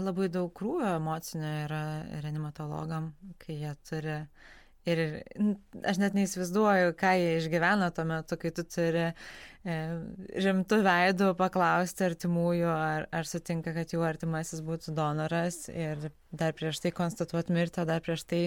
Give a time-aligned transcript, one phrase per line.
[0.00, 1.82] Labai daug krūvio emocinio yra
[2.22, 3.12] reanimatologam,
[3.42, 4.16] kai jie turi
[4.88, 5.00] Ir
[5.84, 9.74] aš net neįsivaizduoju, ką jie išgyvena tuo metu, kai tu turi e,
[10.40, 16.80] rimtų veidų paklausti artimųjų, ar, ar sutinka, kad jų artimasis būtų donoras ir dar prieš
[16.80, 18.40] tai konstatuoti mirtį, dar prieš tai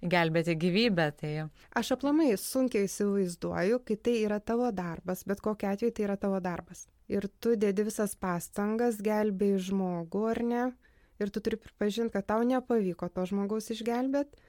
[0.00, 1.10] gelbėti gyvybę.
[1.20, 1.34] Tai...
[1.76, 6.40] Aš aplamai sunkiai įsivaizduoju, kai tai yra tavo darbas, bet kokia atveju tai yra tavo
[6.40, 6.86] darbas.
[7.12, 10.66] Ir tu dėdi visas pastangas, gelbėjai žmogų ar ne,
[11.20, 14.44] ir tu turi pripažinti, kad tau nepavyko to žmogaus išgelbėti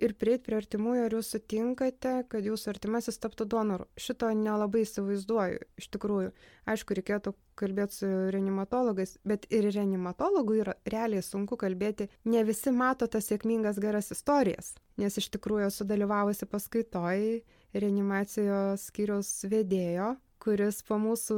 [0.00, 3.86] ir prieit prie artimųjų, ar jūs sutinkate, kad jūsų artimasis taptų donoru.
[4.00, 6.32] Šito nelabai įsivaizduoju, iš tikrųjų.
[6.72, 12.08] Aišku, reikėtų kalbėti su reanimatologais, bet ir reanimatologui yra realiai sunku kalbėti.
[12.24, 17.42] Ne visi mato tas sėkmingas geras istorijas, nes iš tikrųjų esu dalyvavusi paskaitoj
[17.76, 21.36] reanimacijos skyriaus vedėjo kuris po mūsų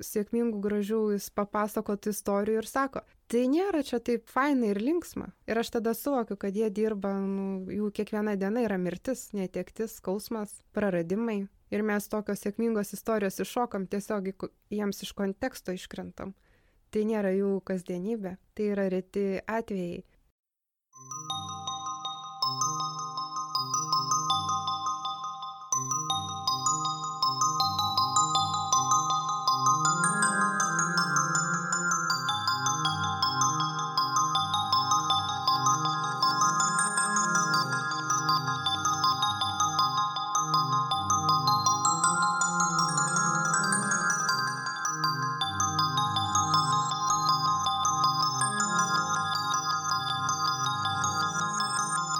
[0.00, 5.30] sėkmingų gražių jis papasakotų istorijų ir sako, tai nėra čia taip faina ir linksma.
[5.48, 10.58] Ir aš tada suvokiu, kad jie dirba, nu, jų kiekviena diena yra mirtis, netektis, skausmas,
[10.76, 11.42] praradimai.
[11.68, 14.30] Ir mes tokios sėkmingos istorijos iššokam tiesiog
[14.72, 16.32] jiems iš konteksto iškrentam.
[16.88, 20.00] Tai nėra jų kasdienybė, tai yra reti atvejai.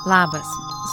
[0.08, 0.46] Labas,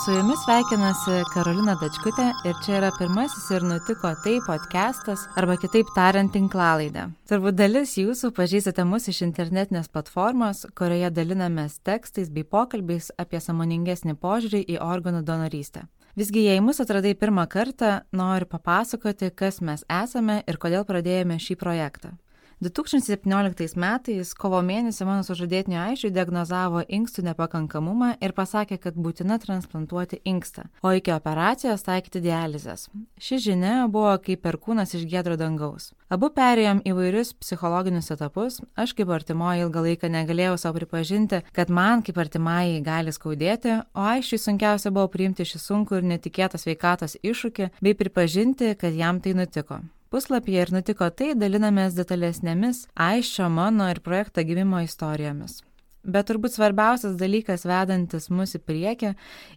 [0.06, 5.94] su jumis sveikinasi Karolina Dačkutė ir čia yra pirmasis ir nutiko tai podcastas, arba kitaip
[5.96, 7.06] tariant tinklalaidė.
[7.32, 14.18] Turbūt dalis jūsų pažįstate mus iš internetinės platformos, kurioje dalinamės tekstais bei pokalbiais apie samoningesnį
[14.20, 15.86] požiūrį į organų donorystę.
[16.20, 21.62] Visgi, jei mus atradai pirmą kartą, noriu papasakoti, kas mes esame ir kodėl pradėjome šį
[21.64, 22.18] projektą.
[22.64, 30.22] 2017 metais kovo mėnesį mano sužadėtinio aišiui diagnozavo inkstų nepakankamumą ir pasakė, kad būtina transplantuoti
[30.24, 32.88] inkstą, o iki operacijos taikyti dializės.
[33.20, 35.92] Ši žinia buvo kaip perkūnas iš gėdro dangaus.
[36.08, 42.06] Abu perėjom įvairius psichologinius etapus, aš kaip artimoji ilgą laiką negalėjau savo pripažinti, kad man
[42.08, 47.74] kaip artimai gali skaudėti, o aišiui sunkiausia buvo priimti šį sunkų ir netikėtą sveikatos iššūkį
[47.82, 49.82] bei pripažinti, kad jam tai nutiko
[50.16, 55.60] puslapyje ir nutiko tai dalinamės detalesnėmis aiščio mano ir projekto gimimo istorijomis.
[56.06, 59.12] Bet turbūt svarbiausias dalykas vedantis mus į priekį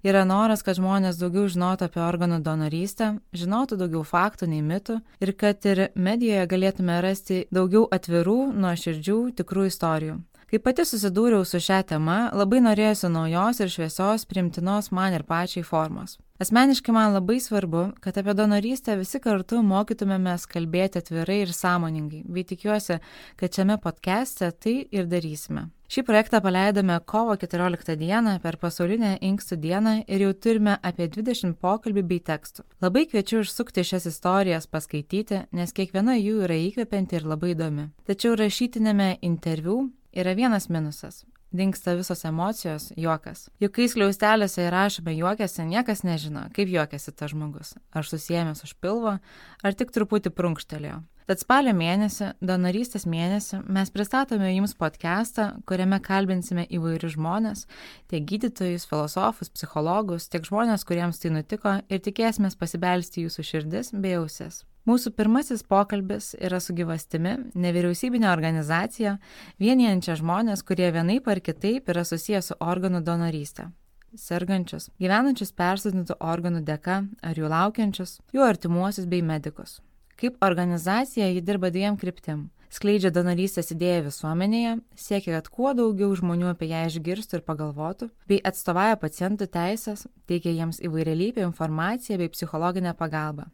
[0.09, 5.35] yra noras, kad žmonės daugiau žinotų apie organų donorystę, žinotų daugiau faktų nei mitų ir
[5.39, 10.17] kad ir medijoje galėtume rasti daugiau atvirų, nuoširdžių, tikrų istorijų.
[10.49, 15.61] Kai pati susidūriau su šią temą, labai norėjusi naujos ir šviesios, primtinos man ir pačiai
[15.61, 16.17] formos.
[16.41, 22.47] Asmeniškai man labai svarbu, kad apie donorystę visi kartu mokytumėmės kalbėti atvirai ir sąmoningai, bei
[22.49, 22.97] tikiuosi,
[23.37, 25.67] kad šiame podcast'e tai ir darysime.
[25.89, 31.57] Šį projektą paleidome kovo 14 dieną per pasaulinę inkstų dieną ir jau turime apie 20
[31.61, 32.65] pokalbių bei tekstų.
[32.85, 37.89] Labai kviečiu užsukti šias istorijas paskaityti, nes kiekviena jų yra įkvepianti ir labai įdomi.
[38.09, 43.49] Tačiau rašytinėme interviu yra vienas minusas dingsta visos emocijos, juokas.
[43.63, 47.75] Juk kai skliaustelėse įrašome juokėsi, niekas nežino, kaip juokėsi tas žmogus.
[47.97, 49.19] Ar susijęmės už pilvo,
[49.63, 51.01] ar tik truputį prunkštelėjo.
[51.29, 57.67] Tad spalio mėnesį, donorystės mėnesį, mes pristatome jums podcastą, kuriame kalbinsime įvairius žmonės,
[58.09, 64.17] tiek gydytojus, filosofus, psichologus, tiek žmonės, kuriems tai nutiko ir tikėsime pasibelsti jūsų širdis bei
[64.17, 64.63] ausis.
[64.89, 69.19] Mūsų pirmasis pokalbis yra su gyvastimi, nevyriausybinė organizacija,
[69.61, 73.69] vienijančia žmonės, kurie vienaip ar kitaip yra susijęs su organų donorystė.
[74.17, 79.83] Sergančius, gyvenančius persodintų organų dėka ar jų laukiančius, jų artimuosius bei medikus.
[80.17, 86.51] Kaip organizacija ji dirba dviem kryptim skleidžia donorystės idėją visuomenėje, siekia, kad kuo daugiau žmonių
[86.53, 92.97] apie ją išgirstų ir pagalvotų, bei atstovauja pacientų teisės, teikia jiems įvairialypę informaciją bei psichologinę
[92.99, 93.49] pagalbą.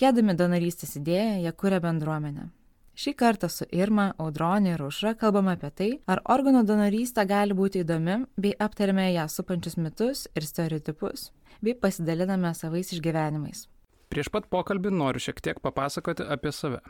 [0.00, 2.46] Tikėdami donorystės idėją, jie kuria bendruomenę.
[2.96, 7.82] Šį kartą su Irma, Audronė ir Užra kalbame apie tai, ar organų donorystė gali būti
[7.82, 11.26] įdomi, bei aptarėme ją supančius mitus ir stereotipus,
[11.60, 13.66] bei pasidaliname savais išgyvenimais.
[14.08, 16.80] Prieš pat pokalbį noriu šiek tiek papasakoti apie save.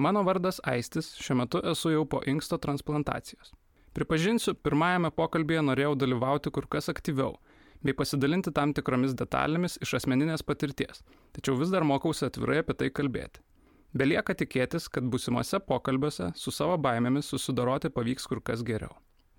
[0.00, 3.52] Mano vardas Aistis, šiuo metu esu jau po inksto transplantacijos.
[3.92, 7.36] Pripažinsiu, pirmajame pokalbėje norėjau dalyvauti kur kas aktyviau
[7.84, 11.04] bei pasidalinti tam tikromis detalėmis iš asmeninės patirties,
[11.36, 13.42] tačiau vis dar mokausi atvirai apie tai kalbėti.
[13.94, 18.90] Belieka tikėtis, kad busimuose pokalbiuose su savo baimėmis susidoroti pavyks kur kas geriau.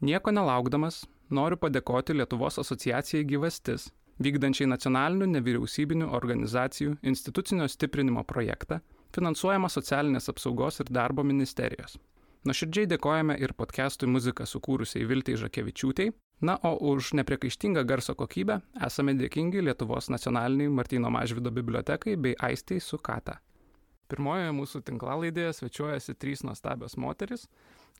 [0.05, 3.89] Nieko nelaukdamas, noriu padėkoti Lietuvos asociacijai gyvastis,
[4.23, 8.79] vykdančiai nacionalinių nevyriausybinių organizacijų institucinio stiprinimo projektą,
[9.15, 11.97] finansuojama socialinės apsaugos ir darbo ministerijos.
[12.45, 19.15] Nuoširdžiai dėkojame ir podcast'ui muziką sukūrusiai Viltai Žakevičiūtei, na o už nepriekaištingą garso kokybę esame
[19.19, 23.39] dėkingi Lietuvos nacionaliniai Martino Mažvido bibliotekai bei Aistei Sukata.
[24.11, 27.47] Pirmojoje mūsų tinklalaidėje svečiuojasi trys nuostabios moteris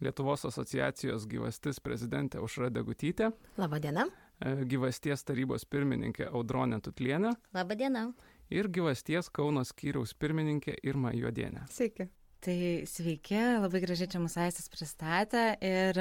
[0.03, 3.29] Lietuvos asociacijos gyvastis prezidentė Užra Degutytė.
[3.57, 4.03] Labadiena.
[4.43, 7.31] E, gyvasties tarybos pirmininkė Audronė Tutlienė.
[7.55, 8.09] Labadiena.
[8.51, 11.63] Ir gyvasties Kauno skyriaus pirmininkė Irma Juodienė.
[11.71, 12.09] Sveiki.
[12.45, 15.97] Tai sveiki, labai gražiai čia mūsų aistis pristatė ir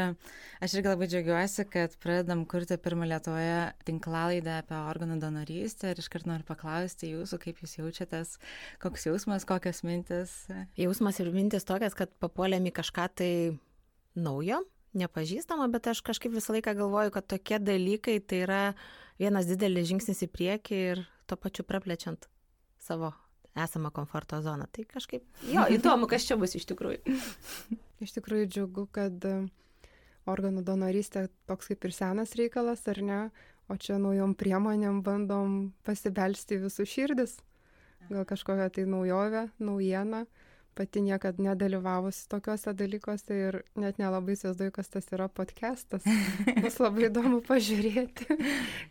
[0.61, 6.29] aš irgi labai džiaugiuosi, kad pradedam kurti pirmą Lietuvoje tinklalaidą apie organų donorystę ir iškart
[6.29, 8.35] noriu paklausti jūsų, kaip jūs jaučiatės,
[8.85, 10.37] koks jausmas, kokios mintis.
[10.76, 13.32] Jausmas ir mintis tokias, kad papuolėm į kažką tai
[14.12, 14.61] naujo,
[15.00, 18.62] nepažįstamo, bet aš kažkaip visą laiką galvoju, kad tokie dalykai tai yra
[19.17, 22.29] vienas didelis žingsnis į priekį ir to pačiu praplečiant
[22.85, 23.14] savo
[23.56, 24.67] esamą komforto zoną.
[24.73, 27.17] Tai kažkaip, jo, įdomu, kas čia bus iš tikrųjų.
[28.05, 29.35] iš tikrųjų džiugu, kad e,
[30.31, 33.21] organų donorystė toks kaip ir senas reikalas, ar ne,
[33.71, 37.39] o čia naujom priemonėm bandom pasibelsti visų širdis.
[38.11, 40.27] Gal kažkokią tai naujovę, naujieną
[40.75, 46.06] pati niekad nedalyvavusi tokiuose dalykuose ir net nelabai įsivaizduoju, kas tas yra podcastas.
[46.65, 48.39] Bus labai įdomu pažiūrėti,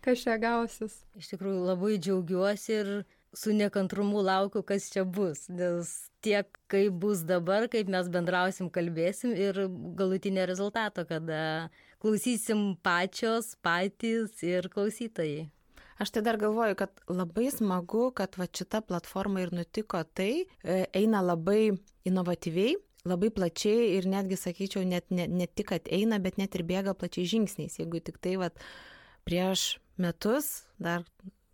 [0.06, 0.96] kas čia gausis.
[1.20, 2.94] Iš tikrųjų labai džiaugiuosi ir
[3.34, 5.92] su nekantrumu laukiu, kas čia bus, nes
[6.24, 9.66] tiek, kaip bus dabar, kaip mes bendrausim, kalbėsim ir
[9.98, 11.70] galutinė rezultato, kada
[12.04, 15.50] klausysim pačios, patys ir klausytojai.
[16.02, 20.80] Aš tai dar galvoju, kad labai smagu, kad va šita platforma ir nutiko tai, e,
[20.98, 21.76] eina labai
[22.10, 22.74] inovatyviai,
[23.08, 26.96] labai plačiai ir netgi, sakyčiau, net ne, ne tik, kad eina, bet net ir bėga
[26.98, 27.78] plačiai žingsniais.
[27.80, 28.50] Jeigu tik tai va
[29.28, 31.06] prieš metus dar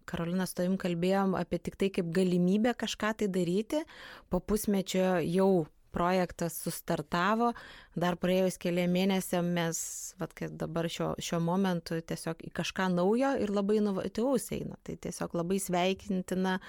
[0.10, 3.84] Karolina su tavim kalbėjom apie tik tai kaip galimybę kažką tai daryti,
[4.30, 7.52] po pusmečio jau projektas sustartavo,
[7.98, 9.80] dar praėjus keliam mėnesiam mes,
[10.22, 14.78] vat, dabar šio, šio momentu tiesiog į kažką naujo ir labai inovatyvaus eina.
[14.86, 16.60] Tai tiesiog labai sveikintina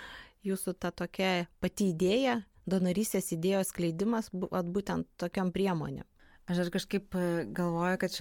[0.46, 2.40] jūsų ta tokia pati idėja,
[2.70, 6.06] donorystės idėjos skleidimas būtent tokiam priemonėm.
[6.50, 8.14] Aš ir kažkaip e, galvoju, kad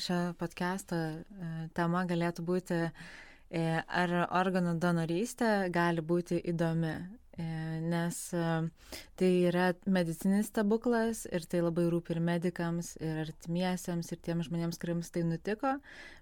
[0.00, 6.94] šią podcast'o e, tema galėtų būti, e, ar organų donorystė gali būti įdomi.
[7.32, 7.44] E,
[7.80, 8.46] nes e,
[9.16, 14.76] tai yra medicinis stebuklas ir tai labai rūpi ir medikams, ir artimiesiems, ir tiems žmonėms,
[14.80, 15.78] kuriems tai nutiko,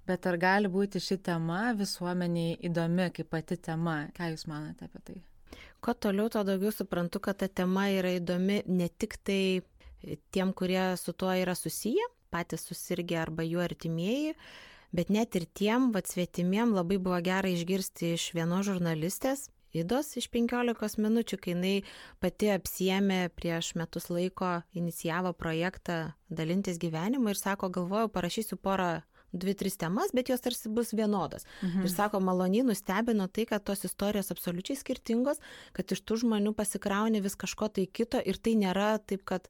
[0.07, 4.05] bet ar gali būti ši tema visuomeniai įdomi kaip pati tema?
[4.15, 5.19] Ką Jūs manote apie tai?
[5.83, 9.43] Kuo toliau, tuo daugiau suprantu, kad ta tema yra įdomi ne tik tai
[10.31, 14.37] tiem, kurie su tuo yra susiję, patys susirgę arba jų artimieji,
[14.93, 20.27] bet net ir tiem, vad svetimiem labai buvo gera išgirsti iš vienos žurnalistės, Idos iš
[20.35, 21.75] 15 minučių, kai jinai
[22.19, 28.97] pati apsiemė prieš metus laiko, inicijavo projektą dalintis gyvenimu ir sako, galvojau, parašysiu porą
[29.31, 31.47] dvi, tris temas, bet jos tarsi bus vienodos.
[31.63, 31.87] Mhm.
[31.87, 35.39] Ir sako, maloniai nustebino tai, kad tos istorijos absoliučiai skirtingos,
[35.73, 39.47] kad iš tų žmonių pasikrauni vis kažko tai kito ir tai nėra taip, kad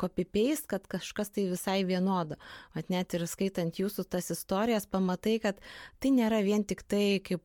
[0.00, 2.38] copy-paste, kad kažkas tai visai vienoda.
[2.76, 5.60] Vat net ir skaitant jūsų tas istorijas, pamatai, kad
[6.02, 7.44] tai nėra vien tik tai kaip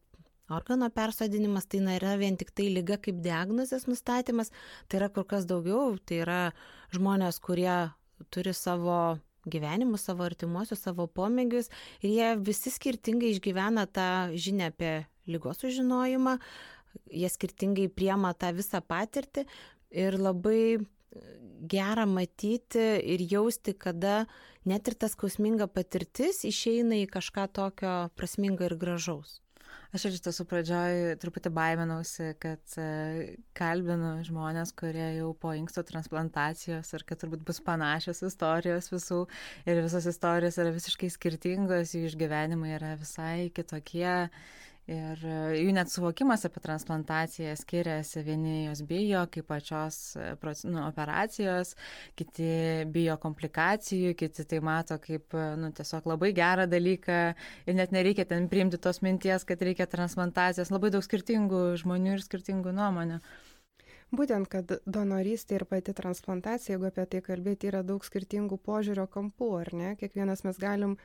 [0.49, 4.49] Organo persodinimas tai nėra vien tik tai lyga kaip diagnozės nustatymas,
[4.89, 6.39] tai yra kur kas daugiau, tai yra
[6.95, 7.91] žmonės, kurie
[8.33, 11.69] turi savo gyvenimus, savo artimuosius, savo pomėgius
[12.01, 14.93] ir jie visi skirtingai išgyvena tą žinią apie
[15.29, 16.39] lygos sužinojimą,
[17.13, 19.45] jie skirtingai priema tą visą patirtį
[19.93, 20.79] ir labai
[21.69, 24.23] gera matyti ir jausti, kada
[24.69, 29.39] net ir tas skausminga patirtis išeina į kažką tokio prasmingo ir gražaus.
[29.89, 36.93] Aš iš tiesų pradžioj truputį baiminausi, kad e, kalbinu žmonės, kurie jau po inksto transplantacijos
[36.93, 39.23] ir kad turbūt bus panašios istorijos visų
[39.65, 44.29] ir visos istorijos yra visiškai skirtingos, jų išgyvenimai yra visai kitokie
[44.89, 48.23] Ir e, jų net suvokimas apie transplantaciją skiriasi.
[48.25, 50.31] Vieni jos bijo kaip pačios e,
[50.65, 51.75] nu, operacijos,
[52.17, 52.49] kiti
[52.89, 57.19] bijo komplikacijų, kiti tai mato kaip e, nu, tiesiog labai gerą dalyką
[57.69, 60.73] ir net nereikia ten priimti tos minties, kad reikia transplantacijos.
[60.73, 63.21] Labai daug skirtingų žmonių ir skirtingų nuomonių.
[64.09, 69.49] Būtent, kad donorystė ir pati transplantacija, jeigu apie tai kalbėti, yra daug skirtingų požiūrio kampų,
[69.61, 69.91] ar ne?
[70.01, 70.97] Kiekvienas mes galim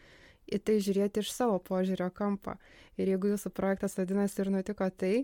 [0.51, 2.57] į tai žiūrėti iš savo požiūrio kampo.
[3.01, 5.15] Ir jeigu jūsų projektas vadinasi ir nutiko tai,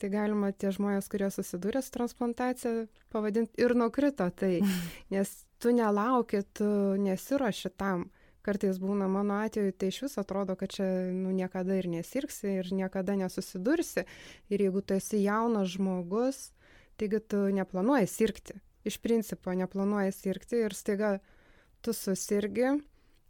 [0.00, 4.58] tai galima tie žmonės, kurie susidūrė su transplantacija, pavadinti ir nukrito tai,
[5.14, 6.66] nes tu nelauki, tu
[7.02, 8.08] nesiuoši tam,
[8.42, 13.14] kartais būna mano atveju tai išvis atrodo kad čia nu niekada ir nesirgsi ir niekada
[13.20, 14.02] nesusidursi.
[14.50, 16.48] Ir jeigu tu esi jaunas žmogus
[16.96, 18.54] taigi tu neplanuoji sirgti.
[18.84, 21.18] Iš principo neplanuoji sirgti ir staiga
[21.82, 22.78] tu susirgi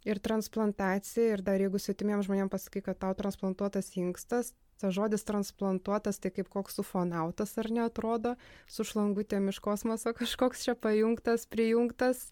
[0.05, 6.19] ir transplantacija ir dar jeigu svetimiem žmonėm pasakai kad tau transplantuotas inkstas tas žodis transplantuotas
[6.19, 8.35] tai kaip koks ufonautas ar ne atrodo
[8.67, 12.25] su šlangutėm iš kosmoso kažkoks čia pajungtas prijungtas.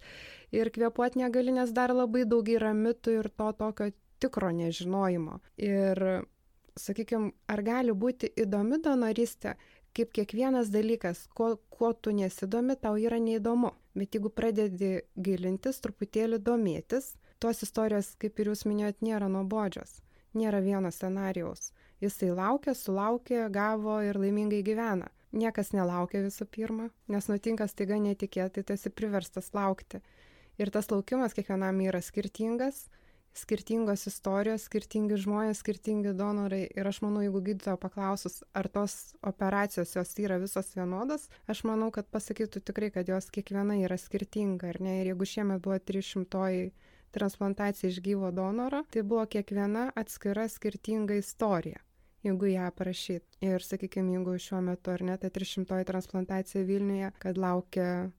[0.52, 5.40] Ir kvėpuot negali nes dar labai daug yra mitų ir to tokio tikro nežinojimo.
[5.58, 6.26] Ir
[6.76, 9.56] sakykim ar gali būti įdomi donorystė
[9.96, 13.72] kaip kiekvienas dalykas kuo kuo tu nesidomi tau yra neįdomu.
[13.96, 20.00] Bet jeigu pradedi gilintis truputėlį domėtis tos istorijos kaip ir jūs minėjot nėra nuobodžios.
[20.38, 21.72] Nėra vieno scenarijaus.
[22.02, 25.10] Jisai laukia sulaukė gavo ir laimingai gyvena.
[25.32, 30.02] Niekas nelaukia visų pirma nes nutinka staiga netikėtai tu esi priverstas laukti.
[30.60, 32.88] Ir tas laukimas kiekvienam yra skirtingas
[33.38, 36.66] skirtingos istorijos skirtingi žmonės skirtingi donorai.
[36.76, 41.92] Ir aš manau jeigu gydytojo paklausus ar tos operacijos jos yra visos vienodos aš manau
[41.96, 45.00] kad pasakytų tikrai kad jos kiekviena yra skirtinga ar ne?
[45.02, 46.72] Ir jeigu šiemet buvo trišimtoji
[47.12, 51.82] transplantacija iš gyvo donoro tai buvo kiekviena atskira skirtinga istorija
[52.24, 53.26] jeigu ją aprašyt.
[53.42, 58.10] Ir sakykim jeigu šiuo metu ar ne ta trišimtoji transplantacija vilniuje kad laukia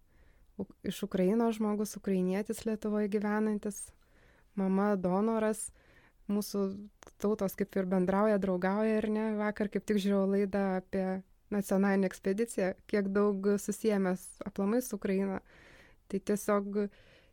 [0.83, 3.91] iš ukrainos žmogus ukrainietis lietuvoj gyvenantis
[4.55, 5.71] mama donoras
[6.31, 6.65] mūsų
[7.23, 9.27] tautos kaip ir bendrauja draugauja ar ne.
[9.39, 11.07] Vakar kaip tik žiūrėjau laidą apie
[11.53, 15.41] nacionalinę ekspediciją kiek daug susiejamės aplamai su ukraina.
[16.09, 16.87] Tai tiesiog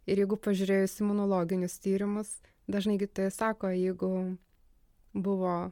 [0.08, 2.38] ir jeigu pažiūrėjus imunologinius tyrimus
[2.70, 4.14] dažnai gydytojai sako jeigu
[5.14, 5.72] buvo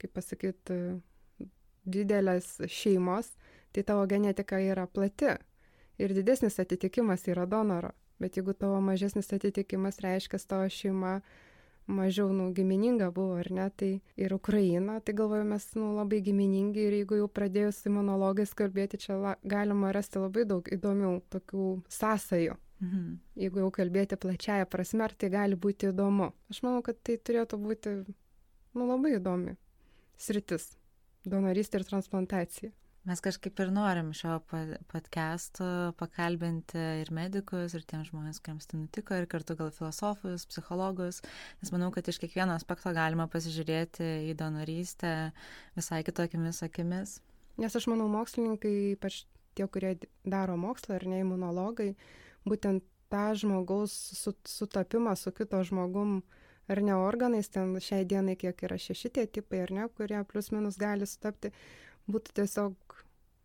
[0.00, 0.72] kaip pasakyt,
[1.90, 3.34] didelės šeimos,
[3.74, 5.34] tai tavo genetika yra plati
[6.00, 7.92] ir didesnis atitikimas yra donoro.
[8.20, 11.20] Bet jeigu tavo mažesnis atitikimas reiškia, tavo šeima
[11.90, 16.84] mažiau, nu, gimininga buvo, ar ne, tai ir Ukraina, tai galvoju, mes, nu, labai giminingi
[16.86, 22.58] ir jeigu jau pradėjus imunologais kalbėti, čia la, galima rasti labai daug įdomių tokių sąsajų.
[22.80, 23.18] Mhm.
[23.36, 26.32] Jeigu jau kalbėti plačiaja prasme, ar tai gali būti įdomu.
[26.52, 27.96] Aš manau, kad tai turėtų būti,
[28.74, 29.56] nu, labai įdomi
[30.20, 30.76] sritis-
[31.32, 32.72] donorystė ir transplantacija.
[33.08, 34.34] Mes kažkaip ir norim šio
[34.92, 41.22] podcast'o pakalbinti ir medikus, ir tiems žmonės, kuriems tai nutiko, ir kartu gal filosofus, psichologus,
[41.62, 45.32] nes manau, kad iš kiekvieno aspekto galima pasižiūrėti į donorystę
[45.78, 47.22] visai kitokiamis akimis.
[47.56, 49.24] Nes aš manau, mokslininkai, ypač
[49.56, 49.96] tie, kurie
[50.28, 51.94] daro mokslą ar ne imunologai,
[52.48, 53.92] būtent tą žmogaus
[54.46, 56.20] sutapimą su kito žmogum
[56.70, 60.52] ar ne organais, ten šiai dienai kiek yra šeši tie tipai, ar ne, kurie plus
[60.54, 61.50] minus gali sutapti,
[62.10, 62.98] būtų tiesiog,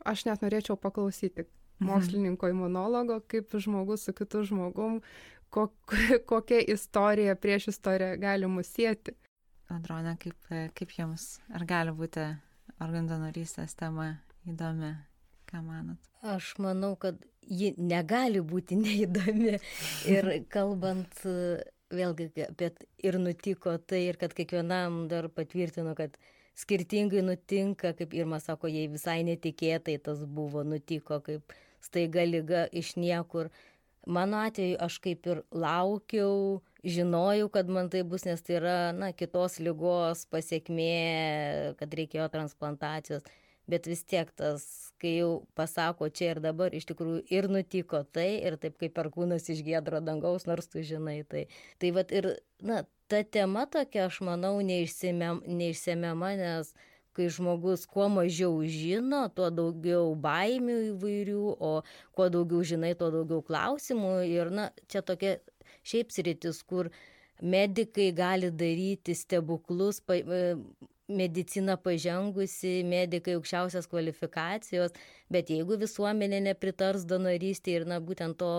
[0.06, 1.90] aš net norėčiau paklausyti mhm.
[1.90, 5.02] mokslininko imunologo, kaip žmogus su kitu žmogum,
[5.50, 5.70] ko,
[6.32, 9.18] kokia istorija prieš istoriją gali mus sėti.
[9.74, 12.28] Audronė, kaip, kaip jums, ar gali būti
[12.78, 14.12] organų donorystės tema
[14.46, 14.92] įdomi,
[15.50, 16.12] ką manot?
[16.25, 19.60] Aš manau, kad ji negali būti neįdomi.
[20.12, 21.25] Ir kalbant
[21.94, 22.72] vėlgi apie
[23.06, 26.18] ir nutiko tai, ir kad kiekvienam dar patvirtino, kad
[26.56, 32.96] skirtingai nutinka, kaip Irma sako, jei visai netikėtai tas buvo, nutiko kaip staiga lyga iš
[33.00, 33.52] niekur.
[34.06, 39.10] Mano atveju aš kaip ir laukiau, žinojau, kad man tai bus, nes tai yra, na,
[39.18, 43.25] kitos lygos pasiekmė, kad reikėjo transplantacijos
[43.72, 44.66] bet vis tiek tas,
[45.02, 49.50] kai jau pasako čia ir dabar, iš tikrųjų ir nutiko tai, ir taip kaip perkūnas
[49.52, 51.46] iš gėdro dangaus, nors tu žinai tai.
[51.82, 52.32] Tai vad ir,
[52.64, 56.74] na, ta tema tokia, aš manau, neišsemiama, nes
[57.16, 61.72] kai žmogus kuo mažiau žino, tuo daugiau baimių įvairių, o
[62.16, 64.16] kuo daugiau žinai, tuo daugiau klausimų.
[64.28, 65.38] Ir, na, čia tokia
[65.88, 66.92] šiaip sritis, kur
[67.40, 70.02] medikai gali daryti stebuklus,
[71.08, 74.96] medicina pažengusi, medikai aukščiausios kvalifikacijos,
[75.32, 78.52] bet jeigu visuomenė nepritars donorystė ir, na, būtent to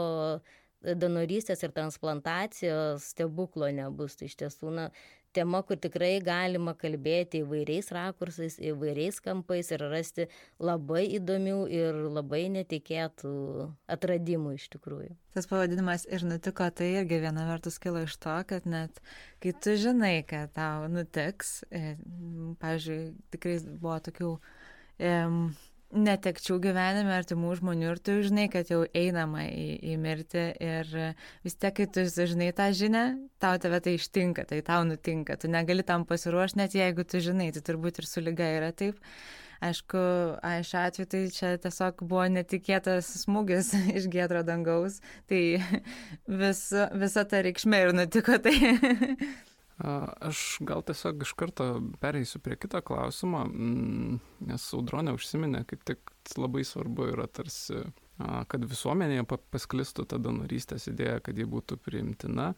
[0.95, 4.91] donorystės ir transplantacijos stebuklo nebus, tai iš tiesų, na,
[5.37, 10.27] tema, kur tikrai galima kalbėti įvairiais rakursais, įvairiais kampais ir rasti
[10.63, 13.35] labai įdomių ir labai netikėtų
[13.93, 15.13] atradimų iš tikrųjų.
[15.37, 19.03] Tas pavadinimas ir nutiko, tai irgi viena vertus kilo iš to, kad net
[19.45, 21.97] kai tu žinai, kad tau nutiks, e,
[22.63, 23.01] pavyzdžiui,
[23.37, 24.33] tikrai buvo tokių
[24.97, 25.15] e,
[25.97, 30.93] netekčių gyvenime artimų žmonių ir tu žinai, kad jau einama į, į mirtį ir
[31.47, 33.07] vis tiek, kai tu žinai tą žinią,
[33.43, 37.51] tau tave tai ištinka, tai tau nutinka, tu negali tam pasiruošti, net jeigu tu žinai,
[37.57, 39.01] tai turbūt ir su lyga yra taip.
[39.65, 40.01] Aišku,
[40.69, 45.01] šiuo atveju tai čia tiesiog buvo netikėtas smūgis iš gėdro dangaus,
[45.31, 45.43] tai
[46.43, 46.63] vis,
[47.01, 48.57] visa ta reikšmė ir nutiko tai.
[49.77, 51.67] Aš gal tiesiog iš karto
[52.01, 57.83] pereisiu prie kito klausimo, mm, nes Audronė užsiminė, kaip tik labai svarbu yra tarsi,
[58.17, 62.55] kad visuomenėje pasklistų ta donorystės idėja, kad ji būtų priimtina.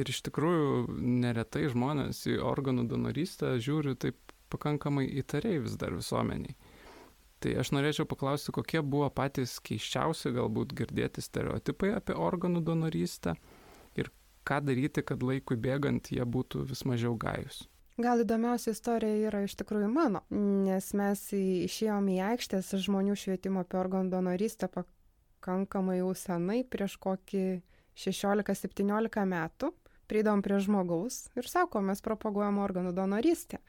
[0.00, 0.88] Ir iš tikrųjų
[1.20, 4.16] neretai žmonės į organų donorystę žiūri taip
[4.48, 6.56] pakankamai įtariai vis dar visuomeniai.
[7.44, 13.36] Tai aš norėčiau paklausti, kokie buvo patys keiščiausi galbūt girdėti stereotipai apie organų donorystę
[14.48, 17.66] ką daryti, kad laikui bėgant jie būtų vis mažiau gajus.
[17.98, 23.80] Gal įdomiausia istorija yra iš tikrųjų mano, nes mes išėjom į aikštės žmonių švietimo apie
[23.80, 27.42] organų donorystę pakankamai jau senai, prieš kokį
[27.98, 29.72] 16-17 metų
[30.08, 33.60] prieidavom prie žmogaus ir sako, mes propaguojam organų donorystę.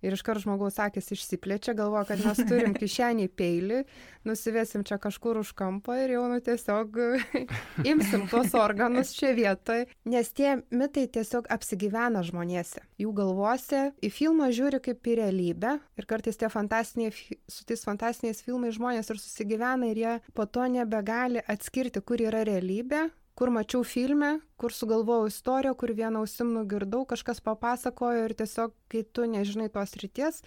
[0.00, 3.82] Ir iškart žmogaus akis išsiplečia, galvoja, kad mes turim kišenį peilį,
[4.28, 6.96] nusivesim čia kažkur už kampą ir jau nu tiesiog
[7.90, 9.88] imsim tuos organus čia vietoje.
[10.08, 12.84] Nes tie mitai tiesiog apsigyvena žmonėse.
[13.00, 17.12] Jų galvose į filmą žiūri kaip į realybę ir kartais tie fantastiniai,
[17.48, 22.44] su tais fantastiniais filmais žmonės ir susigyvena ir jie po to nebegali atskirti, kur yra
[22.48, 23.08] realybė,
[23.40, 29.00] kur mačiau filme, kur sugalvojau istoriją, kur vieną ausim nugirdau, kažkas papasakojo ir tiesiog, kai
[29.16, 30.42] tu nežinai tos ryties,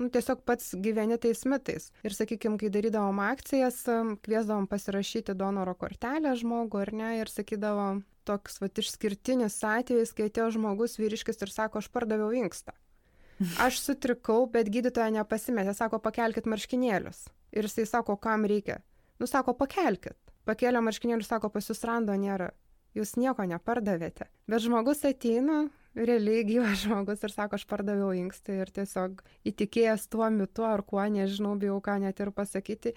[0.00, 1.90] nu, tiesiog pats gyveni tais mitais.
[2.00, 3.82] Ir sakykime, kai darydavom akcijas,
[4.24, 10.54] kviesdavom pasirašyti donoro kortelę žmogų ar ne, ir sakydavom toks va išskirtinis atvejis, kai atėjo
[10.56, 12.72] žmogus vyriškis ir sako, aš pardaviau inkstą.
[13.64, 17.22] Aš sutrikau, bet gydytoja nepasimetė, sako, pakelkit marškinėlius.
[17.56, 18.82] Ir jisai sako, kam reikia.
[19.16, 22.50] Nu, sako, pakelkit pakėlė marškinėlius, sako, pas jūs rando nėra,
[22.98, 24.26] jūs nieko nepardavėte.
[24.50, 30.28] Bet žmogus ateina, realiai gyvas žmogus ir sako, aš pardaviau inkstą ir tiesiog įtikėjęs tuo
[30.34, 32.94] mitu ar kuo, nežinau, bijau ką net ir pasakyti.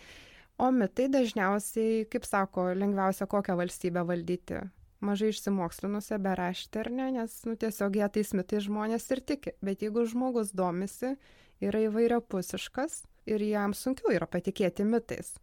[0.61, 4.61] O mitai dažniausiai, kaip sako, lengviausia kokią valstybę valdyti.
[5.03, 9.55] Mažai išsimokslinusią beraštį ar ne, nes nu, tiesiog jie tais mitais žmonės ir tiki.
[9.65, 11.15] Bet jeigu žmogus domisi,
[11.59, 13.01] yra įvairiapusiškas
[13.33, 15.33] ir jam sunkiau yra patikėti mitais.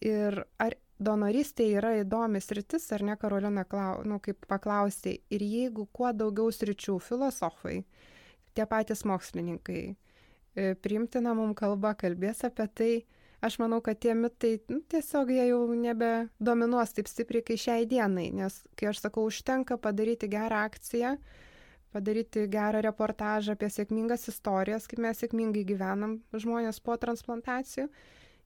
[0.00, 5.88] Ir ar donorystė yra įdomi sritis, ar ne, Karolina, klau, nu, kaip paklausė, ir jeigu
[5.92, 7.82] kuo daugiau sričių filosofai,
[8.54, 9.82] tie patys mokslininkai,
[10.54, 12.92] e, priimtina mums kalba, kalbės apie tai,
[13.44, 18.30] aš manau, kad tie mitai nu, tiesiog jie jau nebedominuos taip stipriai, kai šiai dienai,
[18.32, 21.16] nes, kai aš sakau, užtenka padaryti gerą akciją,
[21.94, 27.90] padaryti gerą reportažą apie sėkmingas istorijas, kaip mes sėkmingai gyvenam žmonės po transplantacijų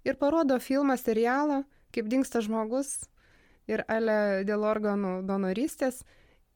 [0.09, 1.63] ir parodo filmą, serialą,
[1.95, 3.09] kaip dinksta žmogus
[3.69, 6.03] ir ale dėl organų donorystės.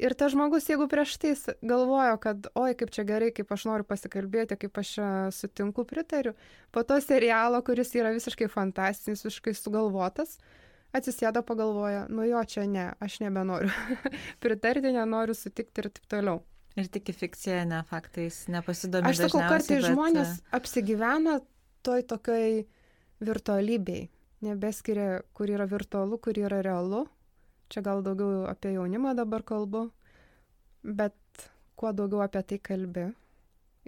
[0.03, 3.87] Ir tas žmogus, jeigu prieš tai galvojo, kad oi, kaip čia gerai, kaip aš noriu
[3.87, 4.97] pasikalbėti, kaip aš
[5.37, 6.33] sutinku, pritariu,
[6.75, 10.40] po to serialo, kuris yra visiškai fantastinis, visiškai sugalvotas,
[10.97, 13.71] atsisėdo pagalvoja, nu jo, čia ne, aš nebenoriu
[14.42, 16.42] pritarti, nenoriu sutikti ir taip toliau.
[16.81, 19.12] Ir tik fikcija, ne faktais, nepasidomi.
[19.12, 19.90] Aš sakau, kartais bet...
[19.92, 21.37] žmonės apsigyvena
[21.85, 22.62] toj tokioj
[23.23, 24.07] virtualybei
[24.42, 27.07] nebeskiria, kur yra virtualu, kur yra realu.
[27.72, 29.87] Čia gal daugiau apie jaunimą dabar kalbu,
[30.83, 33.07] bet kuo daugiau apie tai kalbi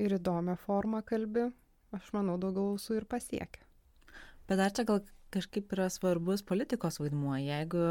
[0.00, 1.50] ir įdomią formą kalbi,
[1.94, 3.62] aš manau, daugiau ausų ir pasiekia.
[4.48, 5.02] Bet dar čia gal
[5.34, 7.36] kažkaip yra svarbus politikos vaidmuo.
[7.40, 7.84] Jeigu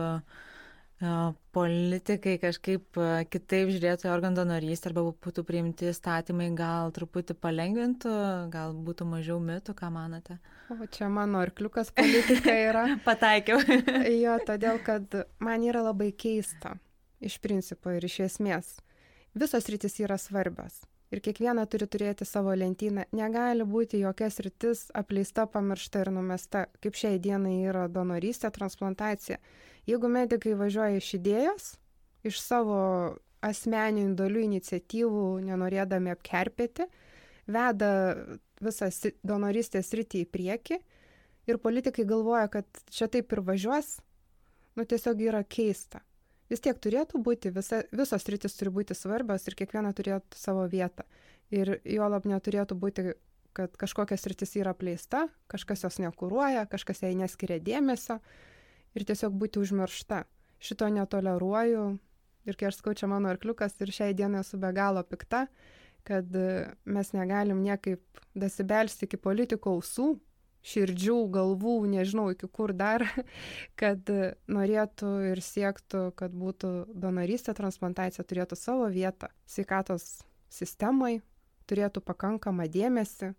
[1.55, 2.99] politikai kažkaip
[3.33, 8.13] kitaip žiūrėtų į organų donorystę arba būtų priimti statymai, gal truputį palengvintų,
[8.53, 10.37] gal būtų mažiau mitų, ką manote?
[10.73, 12.85] O čia mano arkliukas politika yra.
[13.07, 13.59] Pataikiau.
[14.23, 16.77] jo, todėl, kad man yra labai keista
[17.23, 18.75] iš principo ir iš esmės.
[19.33, 20.83] Visos rytis yra svarbios.
[21.13, 23.05] Ir kiekviena turi turėti savo lentyną.
[23.13, 29.37] Negali būti jokias rytis apleista, pamiršta ir numesta, kaip šiai dienai yra donorystė, transplantacija
[29.83, 31.63] Jeigu medikai važiuoja iš idėjos,
[32.23, 32.77] iš savo
[33.43, 36.87] asmeninių dalių iniciatyvų, nenorėdami apkerpėti,
[37.51, 37.89] veda
[38.63, 38.87] visą
[39.27, 40.79] donoristės rytį į priekį
[41.51, 43.97] ir politikai galvoja, kad čia taip ir važiuos,
[44.79, 45.99] nu tiesiog yra keista.
[46.51, 51.05] Vis tiek turėtų būti, visa, visos rytis turi būti svarbios ir kiekviena turėtų savo vietą.
[51.53, 53.13] Ir juolab neturėtų būti,
[53.55, 58.19] kad kažkokias rytis yra pleista, kažkas jos nekūruoja, kažkas jai neskiria dėmesio
[58.93, 60.23] ir tiesiog būti užmiršta.
[60.63, 61.85] Šito netoleruoju
[62.47, 65.45] ir kai aš skau čia mano arkliukas ir šiai dienai esu be galo pikta,
[66.07, 66.27] kad
[66.83, 70.13] mes negalim niekaip dasibelsti iki politikų ausų,
[70.63, 73.05] širdžių, galvų, nežinau iki kur dar,
[73.81, 74.09] kad
[74.47, 80.23] norėtų ir siektų, kad būtų donorystė, transplantacija turėtų savo vietą sveikatos
[80.53, 81.19] sistemai,
[81.69, 83.33] turėtų pakankamą dėmesį,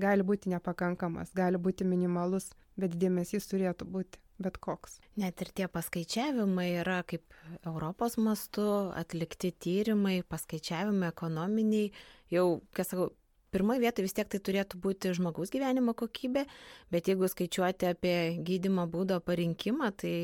[0.00, 4.98] gali būti nepakankamas, gali būti minimalus, bet dėmesys turėtų būti bet koks.
[5.20, 7.22] Net ir tie paskaičiavimai yra kaip
[7.62, 8.64] Europos mastu
[8.98, 11.92] atlikti tyrimai, paskaičiavimai ekonominiai,
[12.34, 13.12] jau, kas sakau,
[13.54, 16.44] pirmoje vietoje vis tiek tai turėtų būti žmogaus gyvenimo kokybė,
[16.92, 20.14] bet jeigu skaičiuoti apie gydimo būdo parinkimą, tai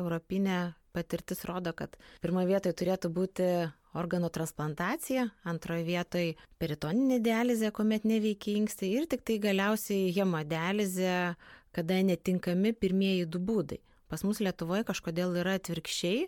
[0.00, 0.60] europinė
[0.96, 3.50] patirtis rodo, kad pirmoje vietoje turėtų būti
[3.98, 11.14] organų transplantacija, antroje vietoje peritoninė dializė, kuomet neveikia inkstai ir tik tai galiausiai hemodializė,
[11.74, 13.80] kada netinkami pirmieji du būdai.
[14.10, 16.26] Pas mus Lietuvoje kažkodėl yra atvirkščiai,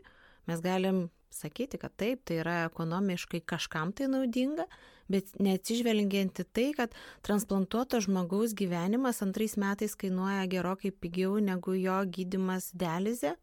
[0.51, 4.69] mes galim sakyti, kad taip, tai yra ekonomiškai kažkam tai naudinga,
[5.13, 6.97] bet neatsižvelgiant į tai, kad
[7.27, 13.37] transplantuoto žmogaus gyvenimas antrais metais kainuoja gerokai pigiau negu jo gydimas dializė.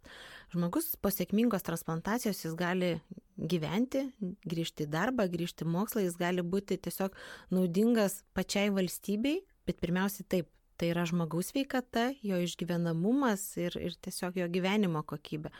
[0.50, 2.96] Žmogus po sėkmingos transplantacijos jis gali
[3.38, 4.08] gyventi,
[4.50, 7.16] grįžti į darbą, grįžti į mokslą, jis gali būti tiesiog
[7.54, 14.40] naudingas pačiai valstybei, bet pirmiausiai taip, tai yra žmogaus veikata, jo išgyvenamumas ir, ir tiesiog
[14.40, 15.52] jo gyvenimo kokybė.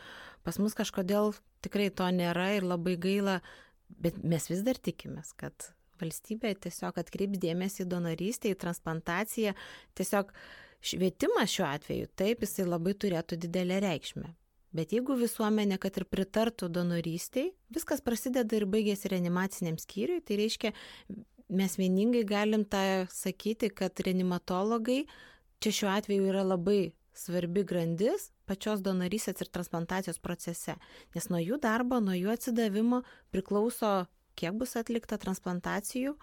[0.46, 3.40] Pas mus kažkodėl tikrai to nėra ir labai gaila,
[4.00, 9.54] bet mes vis dar tikimės, kad valstybė tiesiog atkreips dėmesį į donorystę, į transplantaciją.
[9.98, 10.34] Tiesiog
[10.80, 14.30] švietimas šiuo atveju, taip, jisai labai turėtų didelę reikšmę.
[14.76, 20.70] Bet jeigu visuomenė, kad ir pritartų donorystiai, viskas prasideda ir baigėsi reanimaciniam skyriui, tai reiškia,
[21.50, 25.02] mes vieningai galim tą sakyti, kad reanimatologai
[25.60, 30.76] čia šiuo atveju yra labai svarbi grandis pačios donorysės ir transplantacijos procese,
[31.14, 33.02] nes nuo jų darbo, nuo jų atsidavimo
[33.34, 34.06] priklauso
[34.40, 36.16] kiek bus atlikta transplantacijų,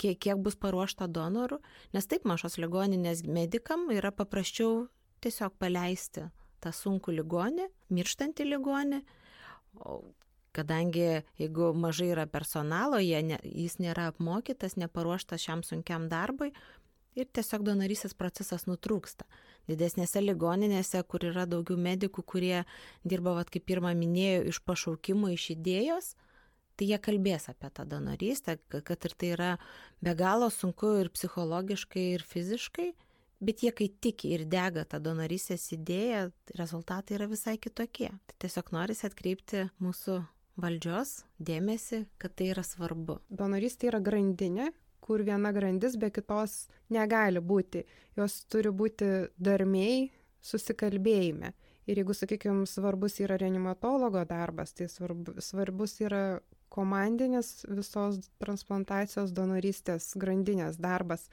[0.00, 1.60] kiek, kiek bus paruošta donorų,
[1.94, 4.88] nes taip mažos ligoninės medikam yra paprasčiau
[5.24, 6.28] tiesiog paleisti
[6.60, 9.00] tą sunkų ligonį, mirštantį ligonį,
[10.56, 16.50] kadangi jeigu mažai yra personalo, ne, jis nėra apmokytas, neparuoštas šiam sunkiam darbui
[17.18, 19.26] ir tiesiog donorysės procesas nutrūksta.
[19.70, 22.64] Didesnėse ligoninėse, kur yra daugiau medikų, kurie
[23.04, 26.14] dirba, vat, kaip pirmą minėjau, iš pašaukimo, iš idėjos,
[26.80, 29.52] tai jie kalbės apie tą donorystę, kad ir tai yra
[30.00, 32.88] be galo sunku ir psichologiškai, ir fiziškai,
[33.44, 38.08] bet jie kai tiki ir dega tą donorystės idėją, rezultatai yra visai kitokie.
[38.08, 40.20] Tai tiesiog norisi atkreipti mūsų
[40.60, 43.18] valdžios dėmesį, kad tai yra svarbu.
[43.28, 44.70] Donorystė yra grandinė,
[45.04, 47.84] kur viena grandis be kitos negali būti.
[48.16, 50.08] Jos turi būti darmiai
[50.44, 51.52] susikalbėjime.
[51.90, 56.40] Ir jeigu, sakykime, svarbus yra reanimatologo darbas, tai svarbu, svarbus yra
[56.70, 61.26] komandinis visos transplantacijos donorystės grandinės darbas.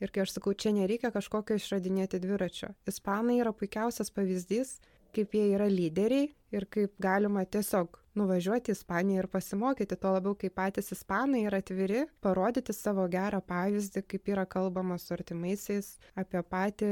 [0.00, 2.72] Ir kai aš sakau, čia nereikia kažkokio išradinėti dviračio.
[2.88, 4.78] Ispanai yra puikiausias pavyzdys,
[5.14, 10.36] kaip jie yra lyderiai ir kaip galima tiesiog nuvažiuoti į Ispaniją ir pasimokyti, tuo labiau,
[10.38, 16.42] kai patys Ispanai yra atviri, parodyti savo gerą pavyzdį, kaip yra kalbama su artimaisiais, apie
[16.42, 16.90] patį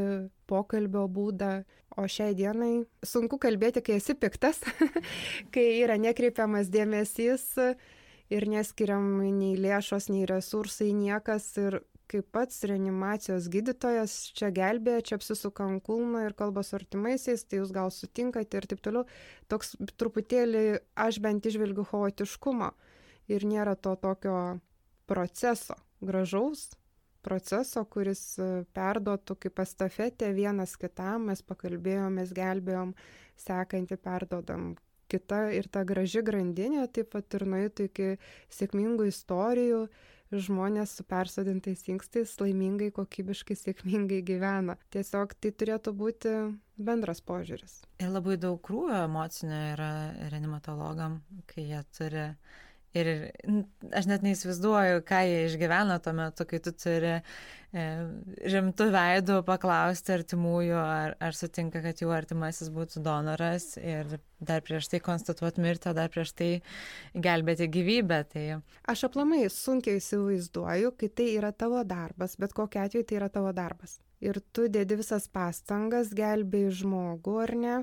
[0.51, 1.53] pokalbio būdą.
[1.99, 4.61] O šiai dienai sunku kalbėti, kai esi piktas,
[5.55, 7.47] kai yra nekreipiamas dėmesys
[8.31, 15.19] ir neskiriam nei lėšos, nei resursai, niekas ir kaip pats reanimacijos gydytojas čia gelbėja, čia
[15.19, 19.05] apsisuka ant kulno ir kalba su artimaisiais, tai jūs gal sutinkate ir taip toliau.
[19.53, 20.65] Toks truputėlį
[20.97, 22.73] aš bent išvelgiu chaotiškumo
[23.33, 24.37] ir nėra to tokio
[25.09, 26.71] proceso, gražaus
[27.29, 28.39] proceso, kuris
[28.77, 32.95] perduotų kaip estafetė vienas kitam, mes pakalbėjom, mes gelbėjom,
[33.39, 34.71] sekantį perdodam
[35.09, 38.09] kita ir ta graži grandinė taip pat ir nueitų iki
[38.53, 39.87] sėkmingų istorijų
[40.33, 44.77] žmonės su persodintais inkstais laimingai, kokybiškai, sėkmingai gyvena.
[44.95, 46.35] Tiesiog tai turėtų būti
[46.77, 47.81] bendras požiūris.
[48.03, 49.91] Ir labai daug krūvio emocinio yra
[50.29, 52.27] reanimatologam, kai jie turi
[52.97, 53.09] Ir
[53.93, 57.83] aš net neįsivaizduoju, ką jie išgyvena tuo metu, kai tu turi e,
[58.49, 64.89] rimtų veidų paklausti artimųjų, ar, ar sutinka, kad jų artimasis būtų donoras ir dar prieš
[64.89, 66.51] tai konstatuoti mirtį, o dar prieš tai
[67.13, 68.23] gelbėti gyvybę.
[68.33, 68.47] Tai...
[68.89, 73.53] Aš aplamai sunkiai įsivaizduoju, kai tai yra tavo darbas, bet kokia atveju tai yra tavo
[73.53, 73.99] darbas.
[74.25, 77.79] Ir tu dėdi visas pastangas, gelbėjai žmogų ar ne,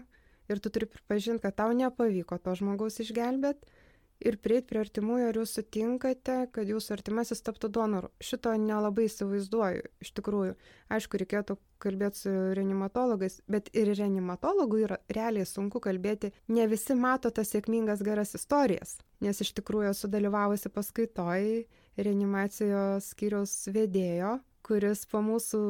[0.49, 3.74] ir tu turi pripažinti, kad tau nepavyko to žmogaus išgelbėti
[4.23, 8.11] ir prieit prie artimųjų, ar jūs sutinkate, kad jūsų artimasis taptų donoru.
[8.23, 10.55] Šito nelabai įsivaizduoju, iš tikrųjų.
[10.95, 16.31] Aišku, reikėtų kalbėti su reanimatologais, bet ir reanimatologui yra realiai sunku kalbėti.
[16.47, 21.47] Ne visi mato tas sėkmingas geras istorijas, nes iš tikrųjų esu dalyvavusi paskaitoj
[21.95, 25.61] reanimacijos skyriaus vedėjo kuris po mūsų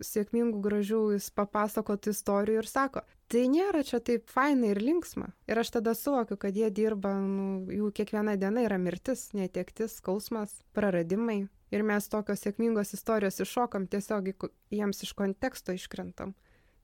[0.00, 5.30] sėkmingų gražių jis papasakotų istorijų ir sako, tai nėra čia taip faina ir linksma.
[5.48, 10.54] Ir aš tada suvokiu, kad jie dirba, nu, jų kiekviena diena yra mirtis, netektis, skausmas,
[10.76, 11.46] praradimai.
[11.68, 14.32] Ir mes tokios sėkmingos istorijos iššokam tiesiog
[14.72, 16.32] jiems iš konteksto iškrentam.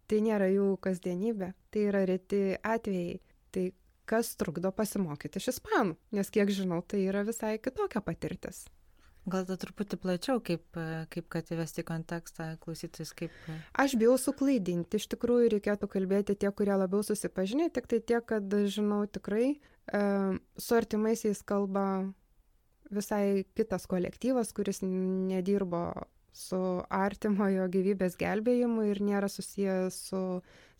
[0.04, 3.16] Tai nėra jų kasdienybė, tai yra reti atvejai.
[3.54, 3.64] Tai
[4.04, 8.66] kas trukdo pasimokyti iš ispanų, nes kiek žinau, tai yra visai kitokia patirtis.
[9.24, 10.64] Gal tai truputį plačiau, kaip,
[11.12, 13.32] kaip kad įvesti kontekstą klausytis, kaip...
[13.72, 18.52] Aš bijau suklaidinti, iš tikrųjų reikėtų kalbėti tie, kurie labiau susipažinę, tik tai tiek, kad
[18.68, 20.02] žinau tikrai, e,
[20.60, 21.86] su artimaisiais kalba
[22.92, 25.86] visai kitas kolektyvas, kuris nedirbo
[26.34, 26.58] su
[26.90, 30.20] artimojo gyvybės gelbėjimu ir nėra susijęs su,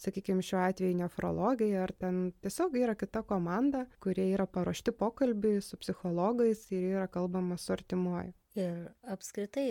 [0.03, 5.79] sakykime, šiuo atveju nefrologija, ar ten tiesiog yra kita komanda, kurie yra paruošti pokalbiai su
[5.81, 8.35] psichologais ir yra kalbama su artimuoju.
[8.59, 9.69] Ir apskritai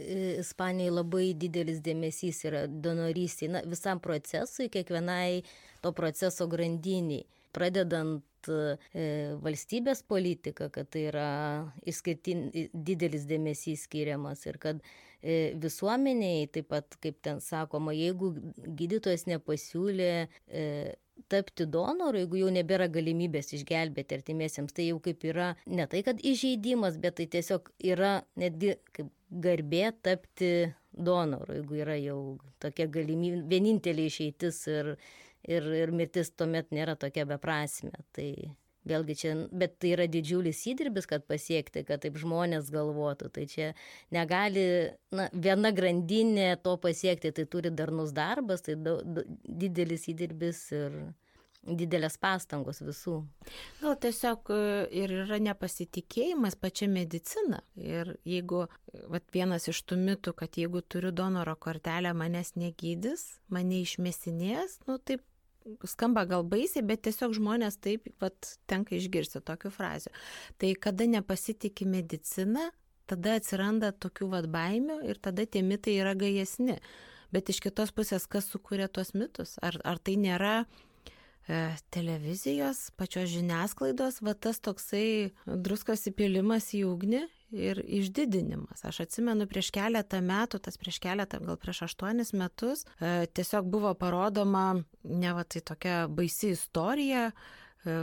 [0.00, 5.42] Ispanijai labai didelis dėmesys yra donorystė, na, visam procesui, kiekvienai
[5.84, 11.28] to proceso grandiniai, pradedant E, valstybės politika, kad tai yra
[11.88, 14.80] išskirtin didelis dėmesys skiriamas ir kad
[15.22, 18.32] visuomeniai, taip pat, kaip ten sakoma, jeigu
[18.78, 20.64] gydytojas nepasiūlė e,
[21.28, 26.20] tapti donoru, jeigu jau nebėra galimybės išgelbėti artimiesiems, tai jau kaip yra ne tai, kad
[26.24, 30.52] įžeidimas, bet tai tiesiog yra netgi kaip garbė tapti
[30.90, 32.20] donoru, jeigu yra jau
[32.62, 34.94] tokia galimybė, vienintelė išeitis ir
[35.48, 37.94] ir, ir mirtis tuomet nėra tokia beprasme.
[38.16, 38.30] Tai
[38.90, 43.30] vėlgi čia, bet tai yra didžiulis įdirbis, kad pasiekti, kad taip žmonės galvotų.
[43.34, 43.70] Tai čia
[44.14, 44.66] negali,
[45.14, 51.00] na, viena grandinė to pasiekti, tai turi darnus darbas, tai da, da, didelis įdirbis ir
[51.60, 53.20] didelės pastangos visų.
[53.80, 54.60] Gal tiesiog e,
[55.02, 57.60] ir yra nepasitikėjimas pačia medicina.
[57.76, 58.64] Ir jeigu,
[59.12, 64.96] vat, vienas iš tų mitų, kad jeigu turiu donoro kortelę, manęs negydys, mane išmesinės, nu
[65.04, 65.24] taip
[65.88, 70.12] skamba gal baisiai, bet tiesiog žmonės taip, vat, tenka išgirsti tokių frazių.
[70.60, 72.70] Tai kada nepasitikė medicina,
[73.10, 76.78] tada atsiranda tokių vat baimių ir tada tie mitai yra gajesni.
[77.30, 79.56] Bet iš kitos pusės, kas sukuria tuos mitus?
[79.62, 81.60] Ar, ar tai nėra e,
[81.94, 88.84] televizijos, pačios žiniasklaidos, va tas toksai druskos įpilimas į ugnį ir išdidinimas.
[88.84, 93.94] Aš atsimenu prieš keletą metų, tas prieš keletą, gal prieš aštuonis metus, e, tiesiog buvo
[93.98, 97.30] parodoma, ne va tai tokia baisi istorija,
[97.84, 98.00] e,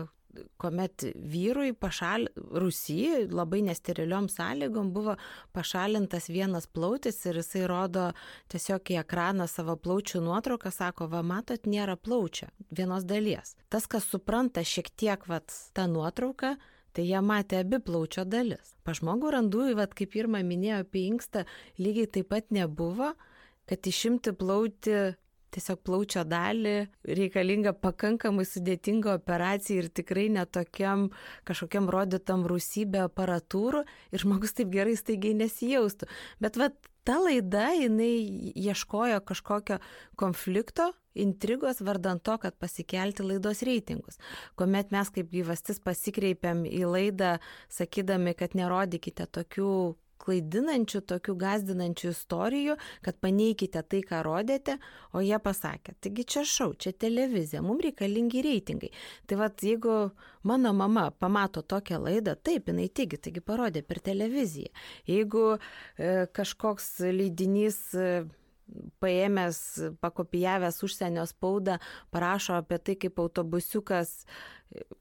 [0.57, 2.27] kuomet vyrui pašal...
[2.37, 5.15] Rusijai labai nesteriliom sąlygom buvo
[5.55, 8.11] pašalintas vienas plautis ir jisai rodo
[8.51, 13.55] tiesiog į ekraną savo plaučių nuotrauką, sako, va matot, nėra plaučio vienos dalies.
[13.69, 16.55] Tas, kas supranta šiek tiek vat tą nuotrauką,
[16.95, 18.75] tai jie matė abi plaučio dalis.
[18.83, 21.45] Pa žmogų randu, vat, kaip pirmą minėjo apie inkstą,
[21.81, 23.13] lygiai taip pat nebuvo,
[23.67, 24.97] kad išimti plauti
[25.55, 26.75] tiesiog plaučio dalį
[27.17, 31.07] reikalinga pakankamai sudėtinga operacija ir tikrai netokiam
[31.47, 36.09] kažkokiam rodytam rusybė aparatūrų ir žmogus taip gerai staigiai nesijaustų.
[36.43, 39.79] Bet vat ta laida, jinai ieškojo kažkokio
[40.19, 40.91] konflikto,
[41.23, 44.19] intrigos vardant to, kad pasikelti laidos reitingus.
[44.59, 47.37] Kuomet mes kaip gyvastis pasikreipiam į laidą,
[47.73, 49.71] sakydami, kad nerodykite tokių
[50.27, 52.75] klaidinančių, tokių gazdinančių istorijų,
[53.05, 54.77] kad paneikite tai, ką rodėte,
[55.15, 58.91] o jie pasakė, taigi čia šau, čia televizija, mums reikalingi reitingai.
[59.29, 59.97] Tai vad, jeigu
[60.47, 64.73] mano mama pamato tokią laidą, taip, jinai tigi, taigi parodė per televiziją.
[65.09, 68.11] Jeigu e, kažkoks leidinys e,
[69.03, 69.59] paėmęs,
[70.03, 71.77] pakopijavęs užsienio spaudą,
[72.11, 74.13] parašo apie tai, kaip autobusiukas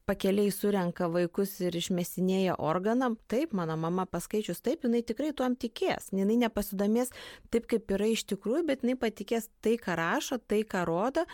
[0.06, 3.18] pakeliai surenka vaikus ir išmesinėja organam.
[3.30, 6.10] Taip, mano mama paskaičius taip, jinai tikrai tuom tikės.
[6.14, 7.12] Jinai nepasidomės
[7.50, 11.26] taip, kaip yra iš tikrųjų, bet jinai patikės tai, ką rašo, tai, ką rodo,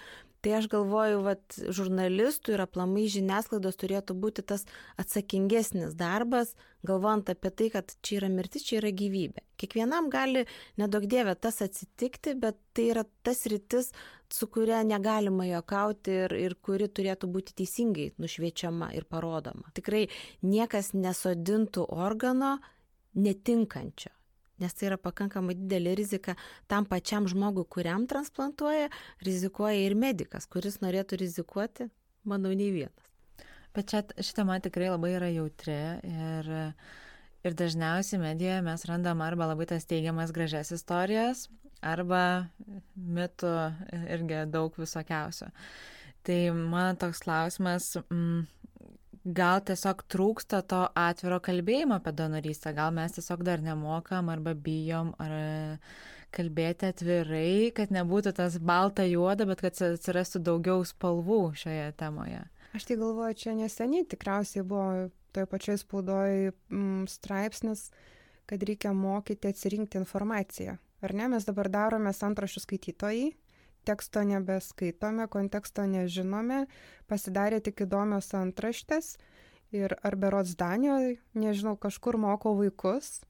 [0.43, 4.65] Tai aš galvoju, kad žurnalistų ir aplamai žiniasklaidos turėtų būti tas
[4.99, 9.45] atsakingesnis darbas, galvojant apie tai, kad čia yra mirtis, čia yra gyvybė.
[9.63, 10.43] Kiekvienam gali
[10.83, 13.91] nedaug dievė tas atsitikti, bet tai yra tas rytis,
[14.33, 19.69] su kuria negalima juokauti ir, ir kuri turėtų būti teisingai nušviečiama ir parodoma.
[19.77, 20.07] Tikrai
[20.43, 22.57] niekas nesodintų organo
[23.13, 24.15] netinkančio
[24.63, 26.37] nes tai yra pakankamai didelė rizika
[26.71, 28.91] tam pačiam žmogui, kuriam transplantuoja,
[29.27, 31.89] rizikuoja ir medikas, kuris norėtų rizikuoti,
[32.29, 33.09] manau, nei vienas.
[33.73, 36.51] Bet čia šitą man tikrai labai yra jautri ir,
[37.43, 41.47] ir dažniausiai medijoje mes randam arba labai tas teigiamas gražias istorijas,
[41.83, 42.49] arba
[42.97, 43.53] mitų
[44.15, 45.51] irgi daug visokiausių.
[46.23, 48.45] Tai man toks klausimas, mm,
[49.25, 55.13] gal tiesiog trūksta to atviro kalbėjimo apie donorystę, gal mes tiesiog dar nemokam arba bijom
[55.23, 55.35] ar
[56.33, 62.41] kalbėti atvirai, kad nebūtų tas balta juoda, bet kad atsirastų daugiau spalvų šioje temoje.
[62.73, 67.91] Aš tai galvoju, čia neseniai tikriausiai buvo toje pačioje spaudoje mm, straipsnis,
[68.49, 70.79] kad reikia mokyti atsirinkti informaciją.
[71.03, 73.33] Ar ne, mes dabar darome antrašių skaitytojai,
[73.85, 76.67] teksto nebeskaitome, konteksto nežinome,
[77.11, 79.17] pasidarė tik įdomios antraštės
[79.75, 83.23] ir ar berots Danijoje, nežinau, kažkur moko vaikus,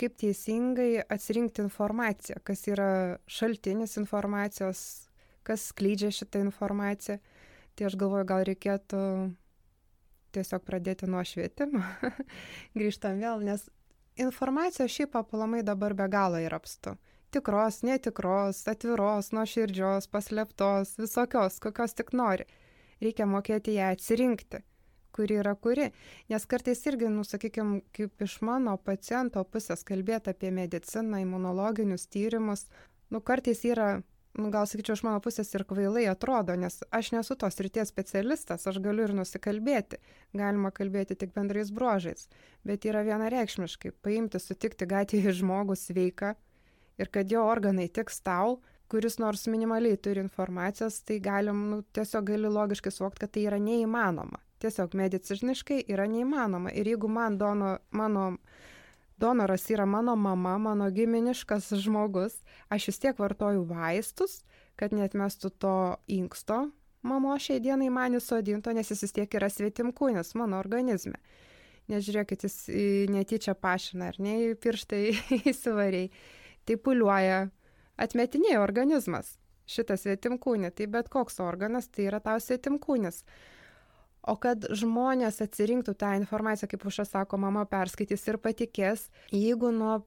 [0.00, 2.90] kaip teisingai atsirinkti informaciją, kas yra
[3.30, 4.82] šaltinis informacijos,
[5.46, 7.20] kas skleidžia šitą informaciją.
[7.74, 9.00] Tai aš galvoju, gal reikėtų
[10.34, 11.82] tiesiog pradėti nuo švietimo.
[12.78, 13.66] Grįžtam vėl, nes
[14.20, 16.94] informacijos šiaip aplamai dabar be galo yra apstu.
[17.34, 22.46] Tikros, netikros, atviros, nuoširdžios, paslėptos, visokios, kokios tik nori.
[23.02, 24.62] Reikia mokėti ją atsirinkti
[25.14, 25.90] kuri yra kuri.
[26.32, 32.66] Nes kartais irgi, nu, sakykime, kaip iš mano paciento pusės kalbėti apie mediciną, imunologinius tyrimus,
[33.14, 33.90] nu, kartais yra,
[34.38, 38.66] nu, gal sakyčiau, iš mano pusės ir kvailai atrodo, nes aš nesu tos ryties specialistas,
[38.70, 40.00] aš galiu ir nusikalbėti.
[40.34, 42.26] Galima kalbėti tik bendrais bruožais.
[42.66, 46.34] Bet yra vienareikšmiškai paimti, sutikti gatvėje žmogų sveiką
[46.98, 52.26] ir kad jo organai tiks tau, kuris nors minimaliai turi informacijos, tai galim, nu, tiesiog
[52.30, 56.72] gali logiškai suvokti, kad tai yra neįmanoma tiesiog mediciniškai yra neįmanoma.
[56.72, 58.36] Ir jeigu man dono, mano
[59.20, 62.40] donoras yra mano mama, mano giminiškas žmogus,
[62.72, 64.42] aš vis tiek vartoju vaistus,
[64.80, 65.76] kad netmestų to
[66.10, 66.66] inksto
[67.04, 71.20] mamo šiai dienai man įsodinto, nes jis vis tiek yra svetimkūnis mano organizme.
[71.92, 72.56] Nežiūrėkit, jis
[73.12, 75.02] netyčia pašina ar ne, pirštai
[75.52, 76.08] įsivariai.
[76.64, 77.48] Tai puliuoja,
[78.00, 79.34] atmetinėja organizmas
[79.70, 80.70] šitą svetimkūnį.
[80.76, 83.22] Tai bet koks organas tai yra tau svetimkūnis.
[84.24, 89.98] O kad žmonės atsirinktų tą informaciją, kaip Uša sako, mama perskaitys ir patikės, jeigu nuo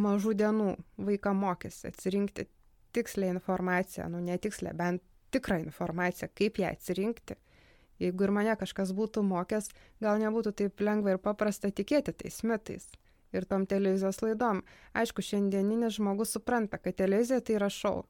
[0.00, 2.48] mažų dienų vaiką mokėsi atsirinkti
[2.96, 7.36] tikslę informaciją, nu netikslę, bent tikrą informaciją, kaip ją atsirinkti.
[8.00, 9.68] Jeigu ir mane kažkas būtų mokęs,
[10.02, 12.88] gal nebūtų taip lengva ir paprasta tikėti tais mitais
[13.34, 14.62] ir tom televizijos laidom.
[14.94, 18.04] Aišku, šiandieninis žmogus supranta, kad televizija tai yra šau.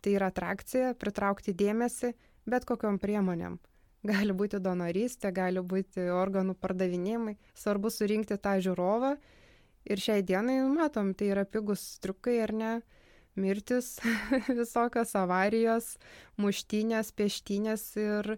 [0.00, 2.14] Tai yra atrakcija, pritraukti dėmesį
[2.48, 3.58] bet kokiam priemonėm
[4.06, 7.34] gali būti donorystė, gali būti organų pardavinėjimai.
[7.58, 9.16] Svarbu surinkti tą žiūrovą.
[9.88, 12.72] Ir šiai dienai, nu, matom, tai yra pigus triukai ar ne,
[13.38, 13.96] mirtis,
[14.60, 15.94] visokios avarijos,
[16.40, 18.34] muštinės, peštinės ir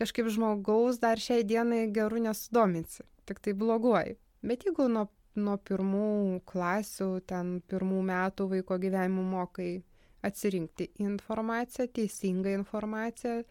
[0.00, 4.16] kažkaip žmogaus dar šiai dienai gerų nesudominsi, tik tai bloguoju.
[4.44, 9.82] Bet jeigu nuo, nuo pirmų klasių, ten pirmų metų vaiko gyvenimo mokai
[10.24, 13.42] atsirinkti informaciją, teisingą informaciją,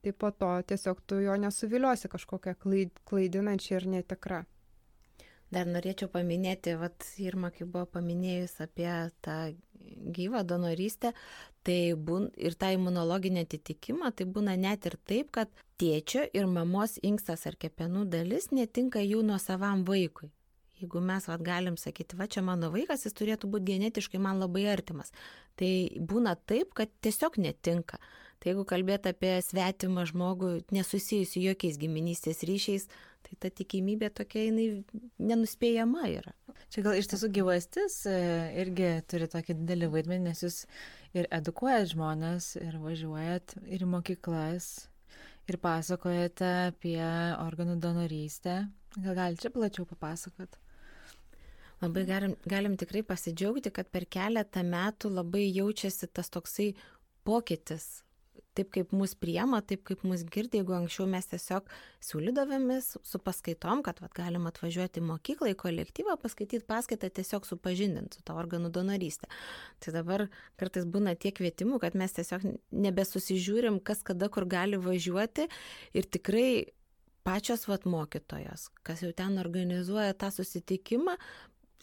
[0.00, 4.44] tai po to tiesiog tu jo nesuviliosi kažkokią klaid, klaidinančią ir netikrą.
[5.50, 8.92] Dar norėčiau paminėti, vat Irma, kaip buvo paminėjus apie
[9.24, 9.38] tą
[10.14, 11.10] gyvą donorystę,
[11.66, 15.50] tai būn, ir tą imunologinį atitikimą, tai būna net ir taip, kad
[15.80, 20.30] tėčio ir mamos inkstas ar kepenų dalis netinka jų nuo savam vaikui.
[20.80, 24.64] Jeigu mes vat, galim sakyti, va čia mano vaikas, jis turėtų būti genetiškai man labai
[24.72, 25.12] artimas.
[25.60, 28.00] Tai būna taip, kad tiesiog netinka.
[28.40, 32.86] Tai jeigu kalbėt apie svetimą žmogų, nesusijusiu jokiais giminystės ryšiais,
[33.26, 34.68] tai ta tikimybė tokia jinai
[35.20, 36.32] nenuspėjama yra.
[36.72, 38.16] Čia gal iš tiesų gyvastis e,
[38.62, 40.62] irgi turi tokį didelį vaidmenį, nes jūs
[41.12, 44.70] ir edukuojat žmonės, ir važiuojat ir į mokyklas,
[45.50, 46.96] ir pasakojate apie
[47.42, 48.62] organų donorystę.
[48.96, 50.56] Gal galite čia plačiau papasakot?
[51.80, 56.74] Labai galim, galim tikrai pasidžiaugti, kad per keletą metų labai jaučiasi tas toksai
[57.24, 58.02] pokytis
[58.56, 61.68] taip kaip mus priema, taip kaip mus girdi, jeigu anksčiau mes tiesiog
[62.04, 68.18] siūlydavėmis su paskaitom, kad vat, galim atvažiuoti į mokyklą, į kolektyvą, paskaityti paskaitą, tiesiog supažindinti
[68.18, 69.30] su tą organų donorystę.
[69.82, 70.26] Tai dabar
[70.60, 72.46] kartais būna tiek kvietimų, kad mes tiesiog
[72.88, 75.46] nebesusižiūrim, kas kada kur gali važiuoti
[75.94, 76.50] ir tikrai
[77.26, 81.18] pačios vat mokytojos, kas jau ten organizuoja tą susitikimą,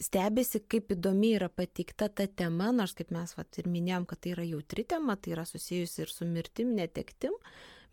[0.02, 4.34] stebisi, kaip įdomi yra pateikta ta tema, nors kaip mes vat, ir minėjom, kad tai
[4.36, 7.34] yra jautri tema, tai yra susijusi ir su mirtim, netektim,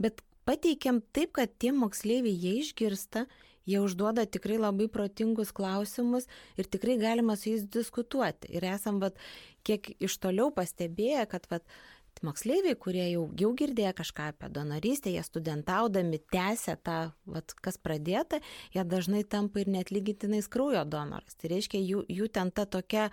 [0.01, 3.25] bet pateikiam taip, kad tie moksleiviai jie išgirsta,
[3.65, 8.51] jie užduoda tikrai labai protingus klausimus ir tikrai galima su jais diskutuoti.
[8.53, 9.17] Ir esam, vat,
[9.65, 11.65] kiek iš toliau pastebėję, kad vat,
[12.23, 16.97] moksleiviai, kurie jau, jau girdėjo kažką apie donorystę, jie studentaudami tęsia tą,
[17.27, 18.39] vat, kas pradėta,
[18.75, 21.35] jie dažnai tampa ir net lygintinais kraujo donorais.
[21.35, 23.09] Tai reiškia, jų, jų ten ta tokia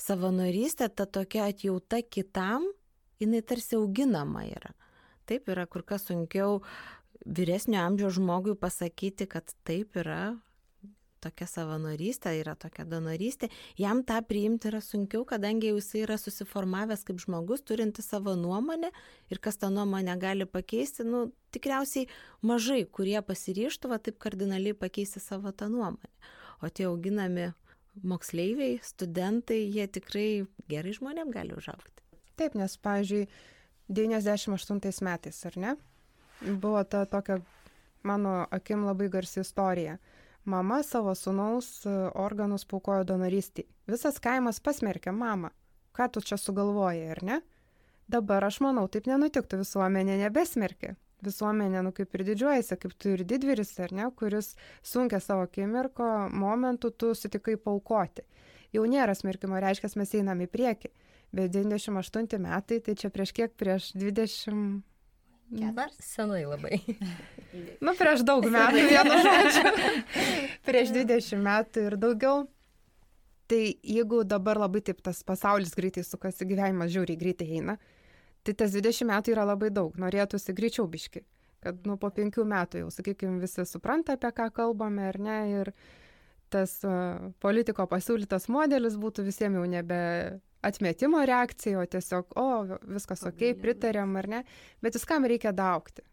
[0.00, 2.68] savanorystė, ta tokia atjauta kitam,
[3.22, 4.74] jinai tarsi auginama yra.
[5.24, 6.60] Taip yra kur kas sunkiau
[7.24, 10.36] vyresnio amžiaus žmogui pasakyti, kad taip yra,
[11.24, 13.48] tokia savanorystė, yra tokia donorystė,
[13.80, 18.92] jam tą priimti yra sunkiau, kadangi jau jisai yra susiformavęs kaip žmogus, turinti savo nuomonę
[19.32, 22.08] ir kas tą nuomonę gali pakeisti, nu, tikriausiai
[22.44, 26.12] mažai, kurie pasiryštų va taip kardinaliai pakeisti savo tą nuomonę.
[26.62, 27.50] O tie auginami
[28.02, 30.28] moksleiviai, studentai, jie tikrai
[30.70, 32.02] gerai žmonėm gali užaukti.
[32.38, 33.26] Taip, nes, pavyzdžiui,
[33.94, 35.74] 98 metais, ar ne,
[36.42, 37.38] buvo ta tokia
[38.04, 39.98] mano akim labai garsi istorija.
[40.44, 43.64] Mama savo sunaus organus paukojo donorystį.
[43.88, 45.50] Visas kaimas pasmerkė mamą.
[45.94, 47.40] Ką tu čia sugalvojai, ar ne?
[48.10, 53.24] Dabar aš manau, taip nenutiktų, visuomenė nebesmerkė visuomenė, nu kaip ir didžiuojasi, kaip tu ir
[53.28, 58.24] didvyris, ar ne, kuris sunkia savo akimirko momentu tu sutikai paukoti.
[58.74, 60.90] Jau nėra smerkimo, reiškia, mes einam į priekį.
[61.34, 64.82] Bet 98 metai, tai čia prieš kiek, prieš 20...
[65.54, 66.80] Dar senai labai.
[67.84, 69.72] nu, prieš daug metų, vienu žodžiu.
[70.68, 72.46] prieš 20 metų ir daugiau.
[73.50, 77.76] Tai jeigu dabar labai taip tas pasaulis greitai sukasi, gyvenimas žiauriai greitai eina,
[78.42, 81.20] tai tas dvidešim metų yra labai daug norėtųsi greičiau biškį
[81.64, 85.70] kad nu po penkių metų jau sakykim visi supranta apie ką kalbame ar ne ir
[86.52, 86.76] tas
[87.42, 90.00] politiko pasiūlytas modelis būtų visiem jau nebe
[90.64, 92.48] atmetimo reakcija o tiesiog o
[92.96, 94.42] viskas okei pritariam ar ne?
[94.82, 96.04] Bet viskam reikia daaugti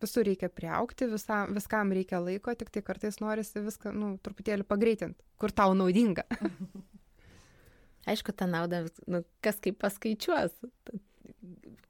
[0.00, 5.52] visur reikia priaugti visam viskam reikia laiko tiktai kartais norisi viską nu truputėlį pagreitint kur
[5.52, 6.24] tau naudinga.
[8.10, 10.54] Aišku, tą naudą, nu, kas kaip paskaičiuos.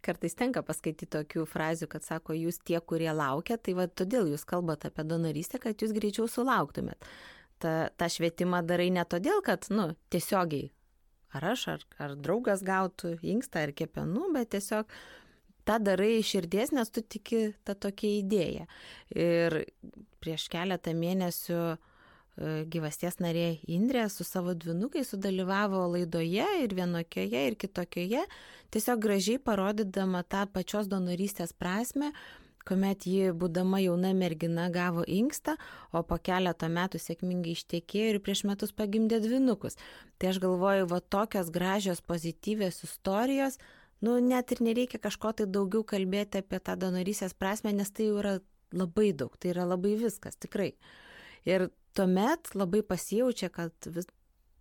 [0.05, 4.45] Kartais tenka paskaityti tokių frazių, kad sako, jūs tie, kurie laukia, tai va todėl jūs
[4.49, 7.07] kalbate apie donorystę, kad jūs greičiau sulauktumėt.
[7.63, 10.73] Ta, tą švietimą darai ne todėl, kad, nu, tiesiogiai,
[11.37, 14.91] ar aš, ar, ar draugas gautų inkstą ar kepenų, bet tiesiog
[15.69, 18.67] tą darai iš širdies, nes tu tiki tą tokią idėją.
[19.15, 19.63] Ir
[20.23, 21.63] prieš keletą mėnesių
[22.33, 28.23] E, gyvasties narė Indrė su savo dvinukais sudalyvavo laidoje ir vienokioje ir kitokioje,
[28.73, 32.13] tiesiog gražiai parodydama tą pačios donorystės prasme,
[32.69, 35.57] kuomet ji, būdama jauna mergina, gavo inkstą,
[35.93, 39.79] o po keleto metų sėkmingai ištekėjo ir prieš metus pagimdė dvinukus.
[40.19, 43.59] Tai aš galvoju, va tokios gražios, pozityvios istorijos,
[44.03, 48.19] nu net ir nereikia kažko tai daugiau kalbėti apie tą donorystės prasme, nes tai jau
[48.23, 48.39] yra
[48.73, 50.73] labai daug, tai yra labai viskas, tikrai.
[51.49, 54.09] Ir tuomet labai pasijaučia, kad vis,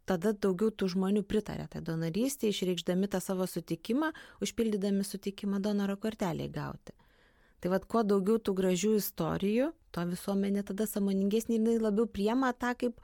[0.09, 4.11] tada daugiau tų žmonių pritarė tai donorystė, išreikšdami tą savo sutikimą,
[4.43, 6.95] užpildydami sutikimą donoro korteliai gauti.
[7.61, 12.73] Tai vad, kuo daugiau tų gražių istorijų, to visuomenė tada samoningesnė ir labiau priema tą
[12.79, 12.97] kaip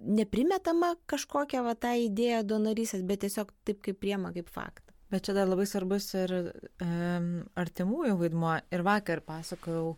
[0.00, 4.92] neprimetama kažkokią va tą idėją donorysės, bet tiesiog taip kaip priema kaip faktą.
[5.10, 8.56] Bet čia dar labai svarbus ir um, artimųjų vaidmuo.
[8.74, 9.94] Ir vakar pasakojau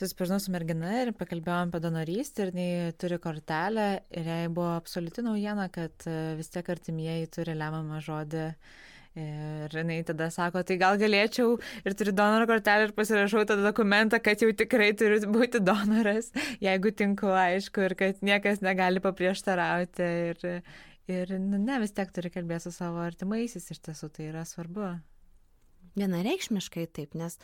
[0.00, 5.24] susipažinau su mergina ir pakalbėjom apie donorystę ir jinai turi kortelę ir jai buvo absoliuti
[5.26, 8.46] naujiena, kad e, vis tiek artimieji turi lemiamą žodį.
[9.20, 14.20] Ir jinai tada sako, tai gal galėčiau ir turiu donoro kortelę ir pasirašau tą dokumentą,
[14.24, 16.30] kad jau tikrai turiu būti donoras,
[16.66, 20.10] jeigu tinku, aišku, ir kad niekas negali paprieštarauti.
[20.30, 20.62] Ir,
[21.10, 24.94] ir nu, ne, vis tiek turi kalbėti su savo artimaisiais, iš tiesų tai yra svarbu.
[25.98, 27.36] Vienareikšmiškai taip, nes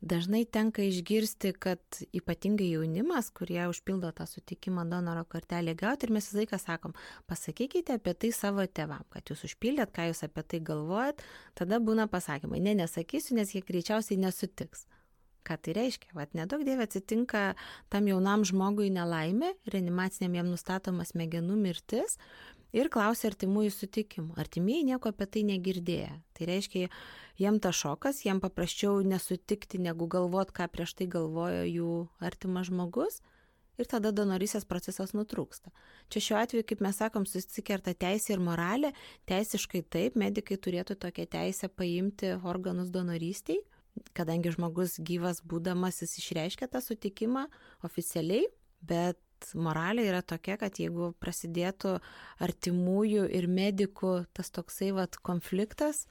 [0.00, 1.80] dažnai tenka išgirsti, kad
[2.14, 6.94] ypatingai jaunimas, kurie užpildo tą sutikimą donoro kortelį gauti ir mes visą laiką sakom,
[7.30, 11.24] pasakykite apie tai savo tevam, kad jūs užpildėt, ką jūs apie tai galvojat,
[11.58, 14.86] tada būna pasakymai, ne, nesakysiu, nes jie greičiausiai nesutiks.
[15.46, 16.12] Ką tai reiškia?
[16.12, 17.54] Vat nedaug dievė atsitinka
[17.88, 22.18] tam jaunam žmogui nelaimė, reanimaciniam jam nustatoma smegenų mirtis
[22.76, 24.36] ir klausia artimųjų sutikimų.
[24.40, 26.10] Artimieji nieko apie tai negirdėję.
[26.36, 26.88] Tai reiškia,
[27.40, 31.92] jiem ta šokas, jiem paprasčiau nesutikti, negu galvot, ką prieš tai galvojo jų
[32.24, 33.20] artimas žmogus.
[33.78, 35.70] Ir tada donorysės procesas nutrūksta.
[36.10, 38.90] Čia šiuo atveju, kaip mes sakom, susikerta teisė ir moralė.
[39.30, 43.60] Teisiškai taip, medikai turėtų tokią teisę paimti organus donorystiai,
[44.18, 47.46] kadangi žmogus gyvas būdamas jis išreiškia tą sutikimą
[47.86, 48.48] oficialiai,
[48.82, 49.22] bet
[49.54, 51.98] moralė yra tokia, kad jeigu prasidėtų
[52.44, 56.06] artimųjų ir medikų tas toksai vat konfliktas,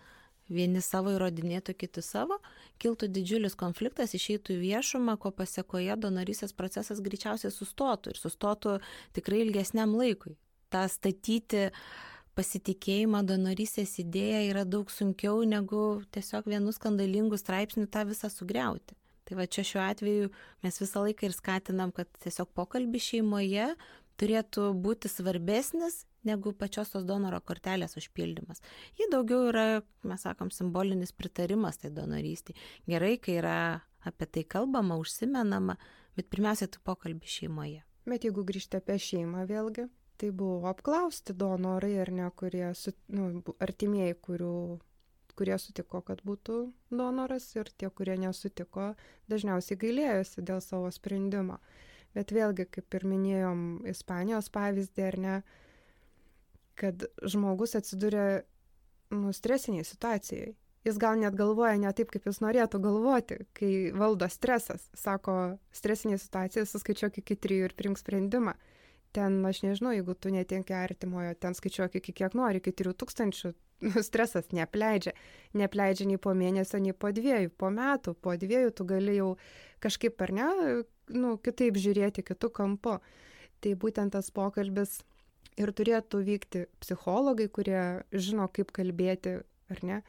[0.50, 2.40] vieni savo įrodinėtų, kiti savo,
[2.82, 8.78] kiltų didžiulis konfliktas, išeitų viešumą, ko pasiekoje donorysės procesas greičiausiai sustotų ir sustotų
[9.18, 10.38] tikrai ilgesniam laikui.
[10.72, 11.70] Ta statyti
[12.38, 18.96] pasitikėjimą donorysės idėja yra daug sunkiau negu tiesiog vienu skandalingu straipsniu tą visą sugriauti.
[19.28, 20.30] Tai va čia šiuo atveju
[20.64, 23.74] mes visą laiką ir skatinam, kad tiesiog pokalbis šeimoje
[24.18, 28.64] turėtų būti svarbesnis negu pačios tos donoro kortelės užpildymas.
[29.00, 29.66] Ji daugiau yra,
[30.08, 32.58] mes sakom, simbolinis pritarimas tai donorystiai.
[32.90, 33.58] Gerai, kai yra
[34.08, 35.78] apie tai kalbama, užsimenama,
[36.18, 37.84] bet pirmiausia, tai pokalbis šeimoje.
[38.08, 43.44] Bet jeigu grįžti apie šeimą vėlgi, tai buvo apklausti donorai ar ne, kurie, su, nu,
[43.64, 44.54] artimieji, kurių
[45.38, 46.58] kurie sutiko, kad būtų
[46.90, 48.92] donoras ir tie, kurie nesutiko,
[49.32, 51.60] dažniausiai gailėjosi dėl savo sprendimo.
[52.18, 55.36] Bet vėlgi, kaip ir minėjom Ispanijos pavyzdį, ar ne,
[56.78, 58.42] kad žmogus atsiduria
[59.14, 60.56] nu, stresiniai situacijai.
[60.88, 64.86] Jis gal net galvoja ne taip, kaip jis norėtų galvoti, kai valdo stresas.
[64.96, 68.54] Sako, stresinė situacija, suskaičiuok iki trijų ir priimk sprendimą.
[69.16, 73.52] Ten, aš nežinau, jeigu tu netinki artimojo, ten skaičiuok iki kiek nori, iki 3000,
[74.08, 75.14] stresas neapleidžia.
[75.58, 79.36] Neapleidžia nei po mėnesio, nei po dviejų, po metų, po dviejų tu gali jau
[79.84, 80.48] kažkaip ar ne,
[81.14, 82.98] nu, kitaip žiūrėti, kitų kampu.
[83.62, 85.00] Tai būtent tas pokalbis
[85.58, 89.40] ir turėtų vykti psichologai, kurie žino, kaip kalbėti,
[89.74, 90.02] ar ne.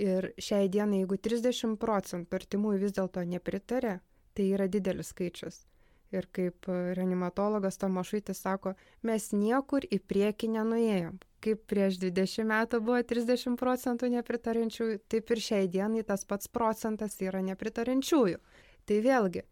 [0.00, 3.98] Ir šiai dienai, jeigu 30 procentų artimųjų vis dėlto nepritarė,
[4.32, 5.66] tai yra didelis skaičius.
[6.10, 8.74] Ir kaip reanimatologas Tomašaitis sako,
[9.06, 11.20] mes niekur į priekį nenuėjom.
[11.40, 17.14] Kaip prieš 20 metų buvo 30 procentų nepritarančiųjų, taip ir šiai dienai tas pats procentas
[17.22, 18.42] yra nepritarančiųjų.
[18.90, 19.44] Tai vėlgi,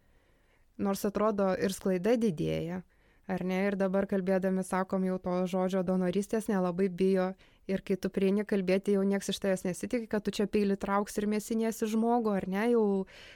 [0.82, 2.82] nors atrodo ir sklaida didėja,
[3.28, 7.32] ar ne, ir dabar kalbėdami sakom jau to žodžio donorystės nelabai bijo
[7.68, 11.18] ir kai tu prieini kalbėti, jau nieks iš tavęs nesitikė, kad tu čia peilį trauks
[11.20, 12.84] ir mėsinėsi žmogų, ar ne, jau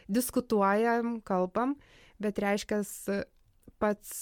[0.09, 1.77] diskutuojam, kalbam,
[2.23, 2.83] bet reiškia
[3.83, 4.14] pats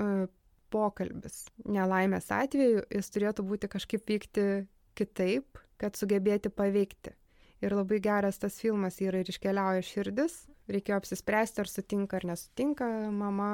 [0.00, 0.26] uh,
[0.72, 4.46] pokalbis nelaimės atveju, jis turėtų būti kažkaip vykti
[4.96, 7.12] kitaip, kad sugebėti paveikti.
[7.64, 12.88] Ir labai geras tas filmas yra ir iškeliauja širdis, reikėjo apsispręsti, ar sutinka ar nesutinka
[13.14, 13.50] mama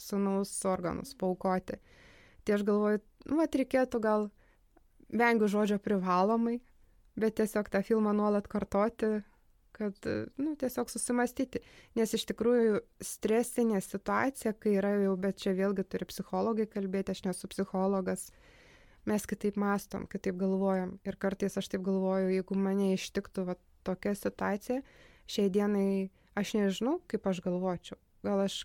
[0.00, 1.76] sunaus organus paukoti.
[2.44, 4.28] Tai aš galvoju, nu, mat reikėtų gal
[5.12, 6.58] vengiu žodžio privalomai,
[7.18, 9.18] bet tiesiog tą filmą nuolat kartoti,
[9.78, 10.08] kad,
[10.40, 11.62] nu, tiesiog susimastyti.
[11.98, 17.24] Nes iš tikrųjų stresinė situacija, kai yra jau, bet čia vėlgi turi psichologai kalbėti, aš
[17.28, 18.28] nesu psichologas,
[19.08, 20.96] mes kitaip mastom, kitaip galvojam.
[21.08, 24.82] Ir kartais aš taip galvoju, jeigu mane ištiktų va, tokia situacija,
[25.30, 27.98] šiai dienai aš nežinau, kaip aš galvočiau.
[28.26, 28.64] Gal aš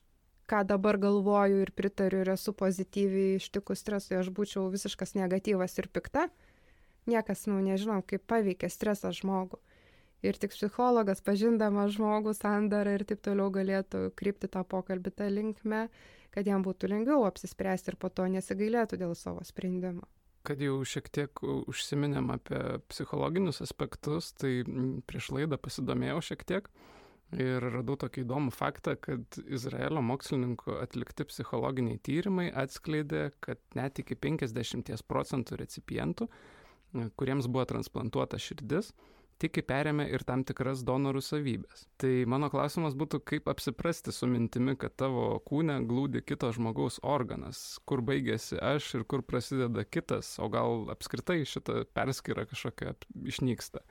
[0.50, 5.88] ką dabar galvoju ir pritariu ir esu pozityviai ištikus stresui, aš būčiau visiškas negatyvas ir
[5.94, 6.28] pikta.
[7.10, 9.60] Niekas, nu, nežinau, kaip paveikia stresas žmogų.
[10.24, 15.88] Ir tik psichologas, pažindamas žmogų, sandarą ir taip toliau galėtų krypti tą pokalbį tą linkmę,
[16.32, 20.08] kad jam būtų lengviau apsispręsti ir po to nesigailėtų dėl savo sprendimo.
[20.44, 22.60] Kad jau šiek tiek užsiminėm apie
[22.92, 24.64] psichologinius aspektus, tai
[25.08, 26.68] prieš laidą pasidomėjau šiek tiek
[27.40, 34.18] ir radau tokį įdomų faktą, kad Izraelio mokslininkų atlikti psichologiniai tyrimai atskleidė, kad net iki
[34.20, 36.28] 50 procentų recipientų,
[37.18, 38.92] kuriems buvo transplantuota širdis,
[39.42, 41.86] tiki perėmė ir tam tikras donorų savybės.
[42.02, 47.64] Tai mano klausimas būtų, kaip apsiprasti su mintimi, kad tavo kūne glūdi kito žmogaus organas,
[47.90, 52.96] kur baigėsi aš ir kur prasideda kitas, o gal apskritai šita perskyra kažkokia
[53.28, 53.84] išnyksta.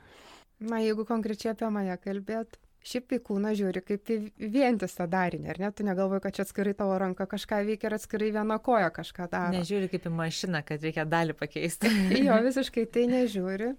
[0.62, 4.18] Na, jeigu konkrečiai apie mane kalbėt, šiaip į kūną žiūri kaip į
[4.53, 5.70] vientisą darinį, ar ne?
[5.74, 9.55] Tu negalvoji, kad čia atskirai tavo ranka kažką veikia ir atskirai viena koja kažką daro.
[9.57, 11.90] Nežiūri kaip į mašiną, kad reikia dalį pakeisti.
[12.26, 13.72] jo, visiškai tai nežiūri.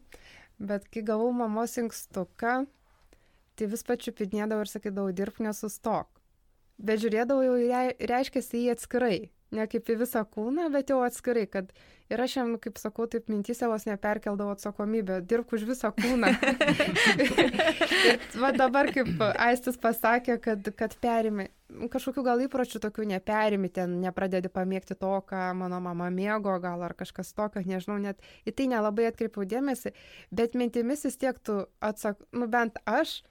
[0.59, 2.55] Bet kai gavau mamos inkstuką,
[3.57, 6.09] tai vis pačiupinėdavau ir sakydavau, dirb nesustok.
[6.77, 9.17] Bet žiūrėdavau jau reiškia į jį atskirai
[9.53, 11.71] ne kaip į visą kūną, bet jau atskirai, kad
[12.11, 16.31] ir aš jam, kaip sakau, taip mintysė vos neperkeldavo atsakomybę, dirbk už visą kūną.
[17.25, 21.47] ir va dabar, kaip Aistis pasakė, kad, kad perimi,
[21.93, 26.95] kažkokių gal įpročių tokių neperimi, ten nepradedi pamėgti to, ką mano mama mėgo, gal ar
[26.97, 29.93] kažkas tokio, nežinau, net į tai nelabai atkreipiau dėmesį,
[30.31, 33.21] bet mintimis vis tiek tu atsak, nu bent aš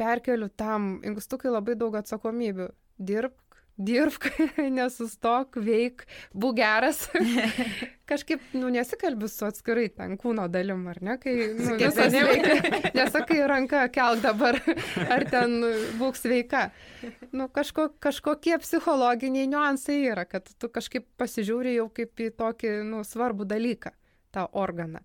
[0.00, 2.70] perkeliu tam inkstukai labai daug atsakomybių.
[3.00, 3.49] Dirbk
[3.84, 4.26] dirbk,
[4.78, 6.04] nesustok, veik,
[6.36, 7.06] būk geras.
[8.10, 12.80] Kažkaip, nu, nesikalbi su atskirai ten kūno dalim, ar ne, kai nu, visas veikia.
[12.96, 14.58] Nesakai ranką kelk dabar,
[15.06, 15.60] ar ten
[16.00, 16.66] būk sveika.
[17.30, 23.04] Nu, kažko, kažkokie psichologiniai niuansai yra, kad tu kažkaip pasižiūri jau kaip į tokį, nu,
[23.06, 23.94] svarbų dalyką,
[24.34, 25.04] tą organą.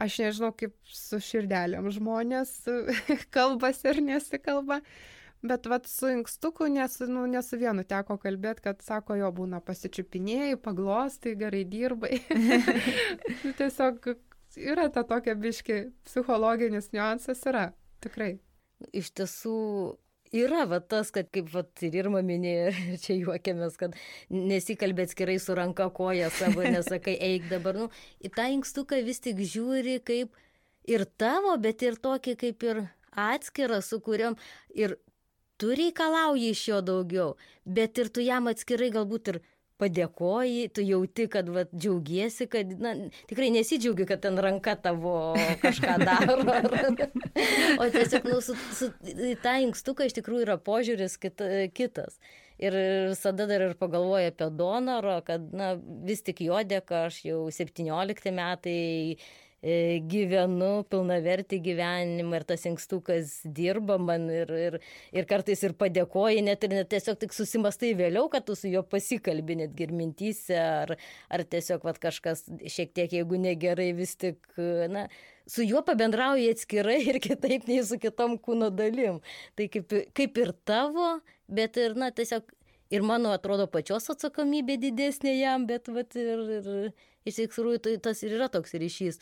[0.00, 2.54] Aš nežinau, kaip su širdelėm žmonės
[3.36, 4.80] kalbasi ar nesikalba.
[5.42, 9.62] Bet vat su inkstuku, nes, nu, ne su vienu teko kalbėti, kad sako, jo būna
[9.64, 12.18] pasičiupinėjai, paglostai, gerai dirbai.
[13.40, 14.10] Nu, tiesiog
[14.60, 17.70] yra ta tokia biški psichologinis niuansas, yra,
[18.04, 18.34] tikrai.
[18.96, 19.56] Iš tiesų,
[20.36, 23.96] yra va tas, kad kaip va, ir Irma minėjo, ir čia juokiamės, kad
[24.28, 29.40] nesikalbė atskirai su ranka koja savo, nesakai, eik dabar, nu, į tą inkstuką vis tik
[29.40, 30.36] žiūri kaip
[30.90, 34.36] ir tavo, bet ir tokį kaip ir atskirą, su kuriuom
[34.76, 34.98] ir
[35.60, 37.34] tu reikalauji iš jo daugiau,
[37.64, 39.42] bet ir tu jam atskirai galbūt ir
[39.80, 42.92] padėkoji, tu jauti, kad va, džiaugiesi, kad, na,
[43.30, 45.14] tikrai nesidžiaugi, kad ten ranka tavo
[45.62, 46.36] kažką daro.
[47.80, 48.90] o tiesiog, nu, su, su,
[49.44, 52.20] tą inkstuką iš tikrųjų yra požiūris kita, kitas.
[52.60, 52.76] ir
[53.14, 58.34] visada dar ir pagalvoju apie donoro, kad, na, vis tik jo dėka aš jau 17
[58.36, 58.80] metai
[59.60, 64.78] gyvenu pilnavertį gyvenimą ir tas inkstukas dirba man ir, ir,
[65.12, 68.82] ir kartais ir padėkoji, net ir net tiesiog tik susimastai vėliau, kad tu su juo
[68.82, 70.94] pasikalbi netgi ir mintyse, ar,
[71.28, 74.40] ar tiesiog vat, kažkas šiek tiek, jeigu negerai, vis tik,
[74.88, 75.08] na,
[75.50, 79.20] su juo pabendrauji atskirai ir kitaip nei su kitom kūno dalim.
[79.58, 81.18] Tai kaip, kaip ir tavo,
[81.52, 82.48] bet ir, na, tiesiog
[82.90, 86.70] ir mano atrodo pačios atsakomybė didesnė jam, bet vat, ir, ir,
[87.28, 89.20] iš tikrųjų tai tas ir yra toks ryšys.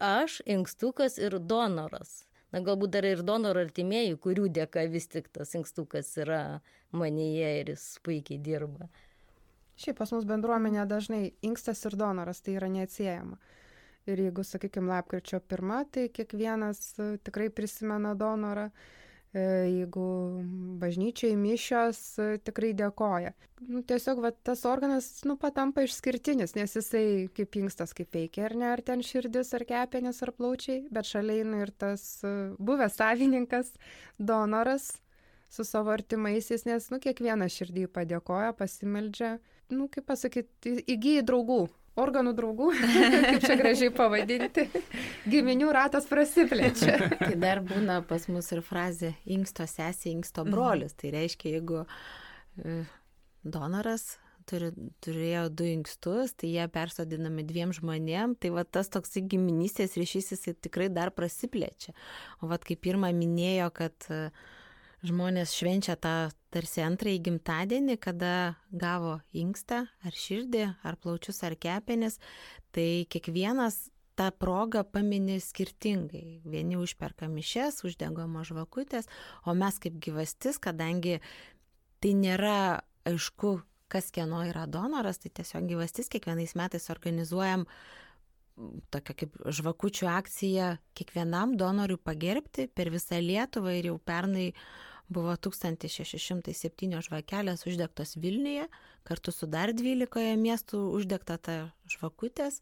[0.00, 2.24] Aš, inkstukas ir donoras.
[2.50, 6.58] Na galbūt dar ir donoro artimieji, kurių dėka vis tik tas inkstukas yra
[6.90, 8.88] manyje ir jis puikiai dirba.
[9.78, 13.38] Šiaip pas mus bendruomenė dažnai inkstas ir donoras tai yra neatsiejama.
[14.10, 18.66] Ir jeigu, sakykime, lapkričio pirmą, tai kiekvienas e, tikrai prisimena donorą.
[18.72, 19.00] E,
[19.34, 20.06] jeigu
[20.80, 23.30] bažnyčiai mišios e, tikrai dėkoja.
[23.68, 28.56] Nu, tiesiog va, tas organas nu, patampa išskirtinis, nes jisai kaip inkstas, kaip veikia, ar
[28.58, 32.98] ne, ar ten širdis, ar kepenis, ar plaučiai, bet šalia eina ir tas e, buvęs
[32.98, 33.74] savininkas,
[34.18, 34.96] donoras
[35.50, 39.36] su savo artimaisiais, nes, nu, kiekvienas širdį padėkoja, pasimeldžia,
[39.74, 41.64] nu, kaip pasakyti, įgyji draugų,
[41.98, 42.70] organų draugų,
[43.26, 44.66] kaip čia gražiai pavadinti,
[45.30, 46.96] giminių ratas prasiplečia.
[47.24, 50.54] tai dar būna pas mus ir frazė inksto sesė, inksto mhm.
[50.54, 50.96] brolis.
[51.00, 52.82] Tai reiškia, jeigu e,
[53.42, 54.12] donoras
[54.50, 54.70] turi,
[55.04, 60.48] turėjo du inkstus, tai jie persodinami dviem žmonėm, tai va tas toks giminystės ryšys jis
[60.62, 61.94] tikrai dar prasiplečia.
[62.40, 64.32] O va kaip pirmą minėjo, kad uh,
[65.06, 66.14] žmonės švenčia tą
[66.54, 72.18] tarsi antrąjį gimtadienį, kada gavo inkstą ar širdį, ar plaučius, ar kepenis,
[72.74, 73.86] tai kiekvienas
[74.18, 76.42] tą progą paminė skirtingai.
[76.44, 79.08] Vieni užperka mišes, uždegamo žvakutės,
[79.46, 81.20] o mes kaip gyvastis, kadangi
[82.02, 87.66] tai nėra aišku, kas kieno yra donoras, tai tiesiog gyvastis kiekvienais metais organizuojam
[88.92, 95.34] tokia kaip žvakučių akcija kiekvienam donoriui pagerbti per visą Lietuvą ir jau pernai uh, buvo
[95.34, 98.68] 1607 žvakelės uždegtos Vilniuje,
[99.06, 101.56] kartu su dar 12 miestų uždegta ta
[101.90, 102.60] žvakutės,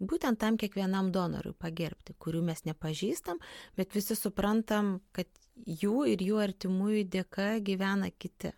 [0.00, 3.38] būtent tam kiekvienam donorui pagerbti, kurių mes nepažįstam,
[3.76, 5.28] bet visi suprantam, kad
[5.66, 8.54] jų ir jų artimųjų dėka gyvena kiti.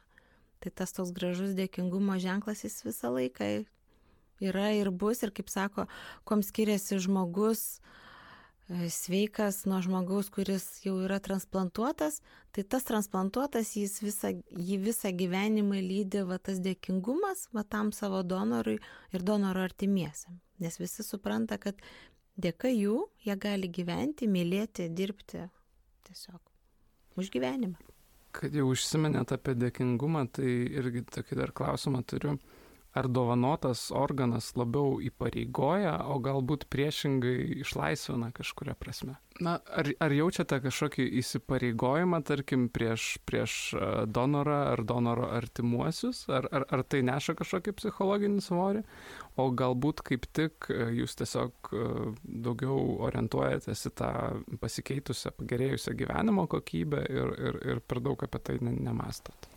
[0.63, 3.51] Tai tas toks gražus dėkingumo ženklas jis visą laiką
[4.41, 5.85] yra ir bus ir kaip sako,
[6.25, 8.04] kom skiriasi žmogus, uh,
[8.69, 12.21] sveikas nuo žmogaus, kuris jau yra transplantuotas,
[12.53, 18.23] tai tas transplantuotas jis visą, jį visą gyvenimą lydi va tas dėkingumas va tam savo
[18.23, 18.79] donorui
[19.13, 20.41] ir donoro artimiesiam.
[20.65, 21.77] Nes visi supranta, kad
[22.41, 25.45] dėka jų jie gali gyventi, mylėti, dirbti
[26.09, 26.41] tiesiog
[27.21, 27.77] už gyvenimą.
[28.35, 32.39] Kad jau užsiminėt apie dėkingumą, tai irgi tokį dar klausimą turiu
[32.95, 39.17] ar dovanotas organas labiau įpareigoja, o galbūt priešingai išlaisvina kažkuria prasme?
[39.43, 46.47] Na, ar, ar jaučiate kažkokį įsipareigojimą, tarkim, prieš, prieš e, donorą ar donoro artimuosius, ar,
[46.55, 48.85] ar, ar tai neša kažkokį psichologinį svorį,
[49.43, 51.85] o galbūt kaip tik e, jūs tiesiog e,
[52.47, 52.79] daugiau
[53.11, 54.13] orientuojatės į tą
[54.63, 59.51] pasikeitusią, pagerėjusią gyvenimo kokybę ir, ir, ir per daug apie tai nemastot?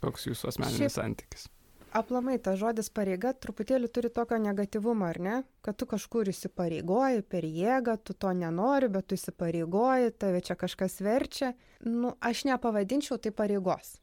[0.00, 1.00] Koks jūsų asmeninis Šiaip...
[1.00, 1.50] santykis?
[1.92, 5.36] Aplamai tas žodis pareiga truputėlį turi tokio negatyvumo, ar ne?
[5.64, 11.00] Kad tu kažkur įsipareigoji per jėgą, tu to nenori, bet tu įsipareigoji, tave čia kažkas
[11.04, 11.52] verčia.
[11.86, 13.98] Nu, aš nepavadinčiau tai pareigos.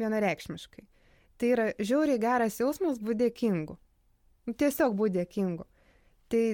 [0.00, 0.86] Vienareikšmiškai.
[1.38, 3.76] Tai yra žiauriai geras jausmas būti dėkingu.
[4.46, 5.66] Nu, tiesiog būti dėkingu.
[6.32, 6.44] Tai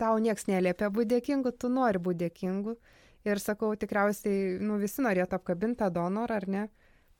[0.00, 2.76] tau nieks neliepia būti dėkingu, tu nori būti dėkingu.
[3.24, 6.64] Ir sakau, tikriausiai, nu, visi norėtų apkabinti tą donorą, ar ne?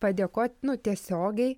[0.04, 1.54] Padėkoti, nu, tiesiogiai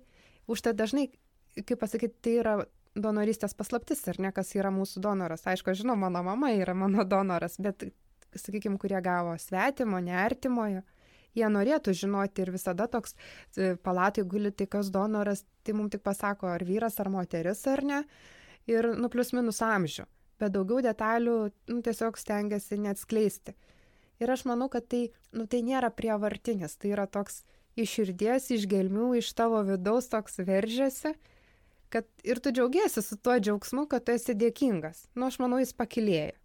[0.47, 1.09] Užtat dažnai,
[1.57, 2.57] kaip pasakyti, tai yra
[2.97, 5.45] donorystės paslaptis, ar ne, kas yra mūsų donoras.
[5.47, 7.87] Aišku, žinau, mano mama yra mano donoras, bet,
[8.35, 10.83] sakykime, kurie gavo svetimo, neartimojo,
[11.37, 16.03] jie norėtų žinoti ir visada toks e, palatai guli, tai kas donoras, tai mums tik
[16.05, 18.01] pasako, ar vyras, ar moteris, ar ne,
[18.69, 20.07] ir nu plus minus amžių,
[20.41, 21.37] bet daugiau detalių
[21.73, 23.55] nu, tiesiog stengiasi neatskleisti.
[24.17, 27.43] Ir aš manau, kad tai, nu, tai nėra prievartinis, tai yra toks
[27.77, 31.13] iš širdies, iš gelmių, iš tavo vidaus toks veržiasi,
[31.93, 35.05] kad ir tu džiaugiesi su tuo džiaugsmu, kad tu esi dėkingas.
[35.15, 36.35] Nu, aš manau, jis pakilėja.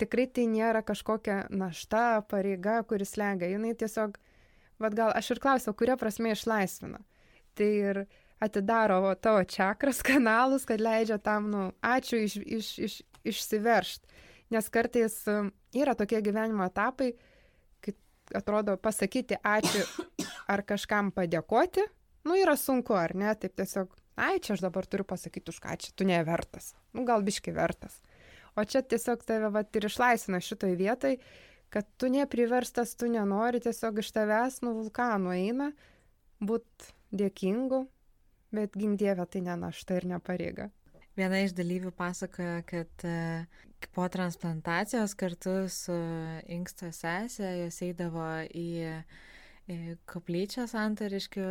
[0.00, 3.50] Tikrai tai nėra kažkokia našta, pareiga, kuris lengia.
[3.52, 4.16] Jis tiesiog,
[4.80, 7.02] vad gal aš ir klausiau, kuria prasme išlaisvina.
[7.54, 8.04] Tai ir
[8.40, 13.00] atidaro tavo čakras kanalus, kad leidžia tam, nu, ačiū iš, iš, iš,
[13.34, 14.08] išsiveršt.
[14.50, 17.12] Nes kartais um, yra tokie gyvenimo etapai,
[18.36, 19.86] atrodo pasakyti ačiū
[20.50, 21.86] ar kažkam padėkoti,
[22.24, 23.32] Nu, yra sunku, ar ne?
[23.40, 26.74] Taip tiesiog, ai, čia aš dabar turiu pasakyti, už ką čia tu nevertas.
[26.92, 27.96] Nu, gal biški vertas.
[28.58, 31.14] O čia tiesiog tave vat, ir išlaisvina šitoj vietai,
[31.72, 35.70] kad tu nepriverstas, tu nenori, tiesiog iš tavęs nuo vulkanų eina,
[36.44, 37.86] būt dėkingu,
[38.52, 40.68] bet gimdievė tai ne našta ir ne pareiga.
[41.16, 43.06] Viena iš dalyvių pasakoja, kad
[43.94, 45.96] po transplantacijos kartu su
[46.52, 48.68] inksto sesė jos eidavo į
[50.10, 51.46] koplyčią santariškių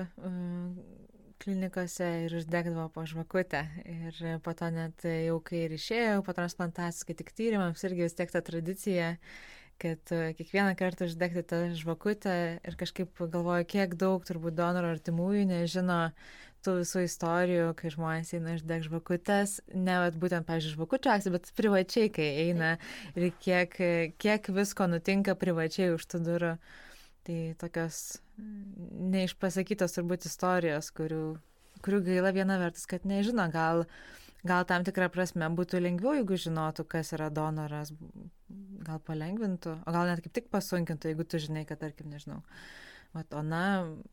[1.39, 3.61] klinikose ir uždegdavo po žvakutę.
[3.87, 8.17] Ir po to net jau kai ir išėjau po transplantacijos, kai tik tyrimams irgi vis
[8.17, 9.13] tiek ta tradicija,
[9.79, 12.35] kad kiekvieną kartą uždegti tą žvakutę
[12.67, 16.01] ir kažkaip galvoju, kiek daug turbūt donorų artimųjų nežino
[16.65, 21.51] tų visų istorijų, kai žmonės eina uždeg žvakutės, ne vat, būtent, pažiūrėjau, žvakučių akcijų, bet
[21.57, 22.71] privačiai, kai eina
[23.15, 23.75] ir kiek,
[24.21, 26.53] kiek visko nutinka privačiai už tų durų.
[27.27, 27.99] Tai tokios
[28.39, 31.23] neišpasakytos turbūt istorijos, kurių,
[31.85, 33.83] kurių gaila viena vertus, kad nežino, gal,
[34.47, 37.91] gal tam tikrą prasme būtų lengviau, jeigu žinotų, kas yra donoras,
[38.87, 42.39] gal palengvintų, o gal net kaip tik pasunkintų, jeigu tu žinai, kad, tarkim, nežinau,
[43.13, 43.63] Vat ona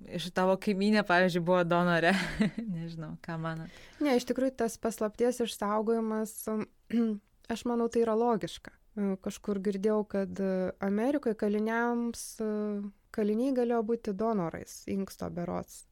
[0.08, 2.14] iš tavo kaiminė, pavyzdžiui, buvo donorė.
[2.76, 3.72] Nežinau, ką manat.
[4.00, 6.32] Ne, iš tikrųjų tas paslapties išsaugojimas,
[7.52, 8.72] aš manau, tai yra logiška.
[9.20, 10.40] Kažkur girdėjau, kad
[10.80, 12.22] Amerikoje kaliniams,
[13.12, 15.82] kaliniai galėjo būti donorais, inksto berots.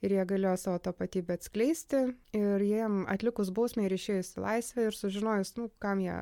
[0.00, 2.04] Ir jie galėjo savo tapatybę atskleisti
[2.38, 6.20] ir jiem atlikus bausmę ir išėjus į laisvę ir sužinojus, nu, kam jie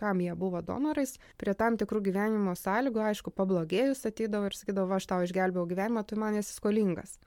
[0.00, 5.08] kam jie buvo donorais, prie tam tikrų gyvenimo sąlygų, aišku, pablogėjus ateidavo ir sakydavo, aš
[5.10, 7.18] tau išgelbėjau gyvenimą, tu man esi skolingas.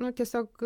[0.00, 0.64] Nu, tiesiog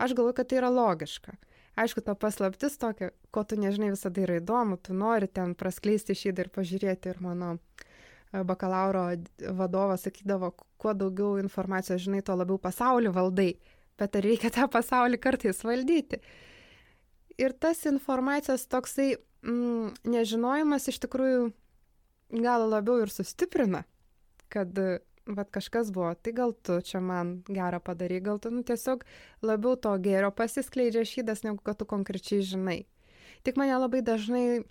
[0.00, 1.36] aš galvoju, kad tai yra logiška.
[1.74, 6.46] Aišku ta paslaptis tokia ko tu nežinai visada yra įdomu tu nori ten praskleisti šydą
[6.46, 9.08] ir pažiūrėti ir mano e, bakalauro
[9.58, 13.50] vadovas sakydavo kuo daugiau informacijos žinai tuo labiau pasaulį valdai.
[13.98, 16.20] Bet ar reikia tą pasaulį kartais valdyti?
[17.42, 21.50] Ir tas informacijos toksai mm, nežinojimas iš tikrųjų
[22.42, 23.84] gal labiau ir sustiprina
[24.54, 24.78] kad
[25.26, 29.04] vat kažkas buvo, tai gal tu čia man gerą padarai, gal tu nu, tiesiog
[29.42, 32.84] labiau to gėrio pasiskleidžia šydas, negu kad tu konkrečiai žinai.
[33.44, 34.62] Tik mane labai dažnai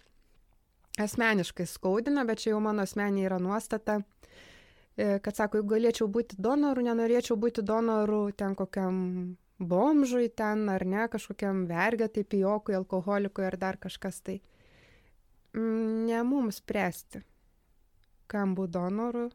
[1.01, 3.99] asmeniškai skaudina, bet čia jau mano asmenė yra nuostata,
[4.95, 8.97] e, kad sako, jeigu galėčiau būti donoru, nenorėčiau būti donoru ten kokiam
[9.57, 14.39] bomžui ten ar ne, kažkokiam vergetai, pijokui, alkoholikui ar dar kažkas tai.
[15.53, 17.21] Ne mums spręsti,
[18.31, 19.27] kam būti donoru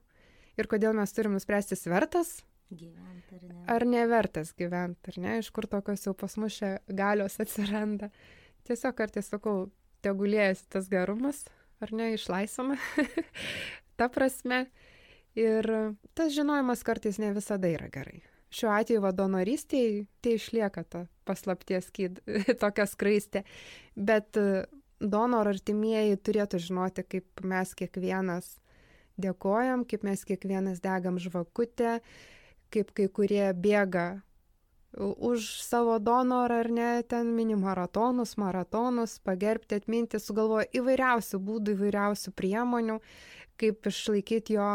[0.58, 2.32] ir kodėl mes turim nuspręsti, jis vertas
[2.70, 3.64] gyventi ar ne.
[3.66, 8.10] Ar nevertas gyventi, ar ne, iš kur tokios jau pas mus čia galios atsiranda.
[8.68, 9.68] Tiesiog kartais sakau,
[10.04, 11.44] tegulėjasi tas gerumas,
[11.82, 12.76] ar ne, išlaisvama.
[13.98, 14.66] Ta prasme.
[15.38, 15.66] Ir
[16.18, 18.20] tas žinojimas kartais ne visada yra gerai.
[18.50, 22.22] Šiuo atveju vadonorystėje tai išlieka ta paslapties skyd,
[22.62, 23.44] tokia skraistė.
[23.94, 24.38] Bet
[25.00, 28.56] donoro artimieji turėtų žinoti, kaip mes kiekvienas
[29.18, 31.98] dėkojam, kaip mes kiekvienas degam žvakutę,
[32.74, 34.20] kaip kai kurie bėga
[34.98, 42.32] už savo donorą ar ne, ten mini maratonus, maratonus, pagerbti, atminti, sugalvoja įvairiausių būdų, įvairiausių
[42.32, 42.96] priemonių,
[43.60, 44.70] kaip išlaikyti jo,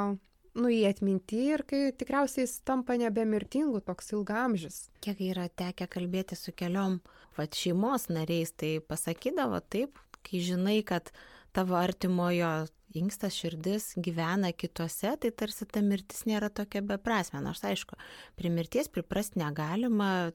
[0.59, 4.86] nu, į atmintį ir kai tikriausiai jis tampa nebemirtingu, toks ilgamžis.
[5.03, 6.99] Kiek yra tekę kalbėti su keliom,
[7.38, 11.11] va, šeimos nariais, tai pasakydavo taip, kai žinai, kad
[11.53, 12.65] tavo artimojo
[12.97, 17.41] inkstas širdis gyvena kituose, tai tarsi ta mirtis nėra tokia beprasme.
[17.41, 17.97] Nors aišku,
[18.38, 20.32] prie mirties priprast negalima,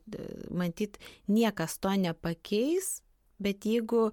[0.50, 0.98] matyt,
[1.30, 2.98] niekas to nepakeis,
[3.42, 4.08] bet jeigu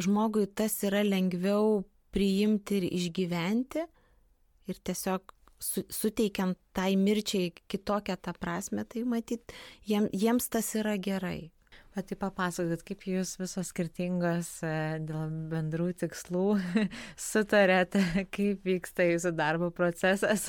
[0.00, 1.82] žmogui tas yra lengviau
[2.14, 3.84] priimti ir išgyventi
[4.68, 9.52] ir tiesiog su, suteikiant tai mirčiai kitokią tą prasme, tai matyt,
[9.88, 11.50] jiem, jiems tas yra gerai.
[11.98, 14.68] O tai papasakot, kaip jūs visos skirtingos e,
[15.02, 16.44] dėl bendrų tikslų
[17.28, 20.44] sutarėte, kaip vyksta jūsų darbo procesas.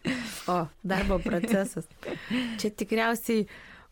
[0.52, 1.90] o, darbo procesas.
[2.62, 3.48] Čia tikriausiai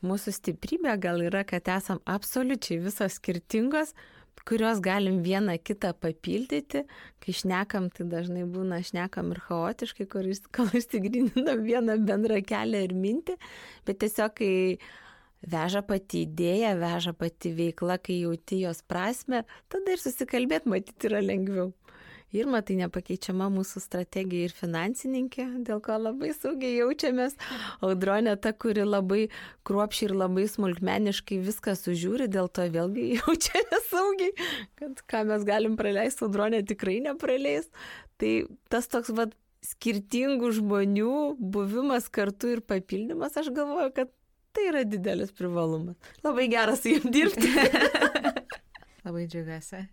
[0.06, 3.90] mūsų stiprybė gal yra, kad esam absoliučiai visos skirtingos,
[4.46, 6.86] kurios galim vieną kitą papildyti.
[7.18, 13.40] Kai šnekam, tai dažnai būna šnekam ir chaotiškai, kol išsigrininam vieną bendrą kelią ir mintį,
[13.90, 14.58] bet tiesiog kai
[15.42, 21.22] veža pati idėja, veža pati veikla, kai jauti jos prasme, tada ir susikalbėti matyti yra
[21.24, 21.72] lengviau.
[22.30, 27.34] Irma tai nepakeičiama mūsų strategija ir finansininkė, dėl ko labai saugiai jaučiamės.
[27.82, 29.24] Audronė ta, kuri labai
[29.66, 34.30] kruopšiai ir labai smulkmeniškai viską sužiūri, dėl to vėlgi jaučiamės saugiai,
[34.78, 37.66] kad ką mes galim praleisti, audronė tikrai nepraleis.
[38.22, 38.32] Tai
[38.70, 39.34] tas toks vad
[39.66, 44.14] skirtingų žmonių buvimas kartu ir papildymas, aš galvoju, kad
[44.52, 45.96] Tai yra didelis privalumas.
[46.24, 47.50] Labai geras su jiem dirbti.
[49.06, 49.84] Labai džiugiuosi,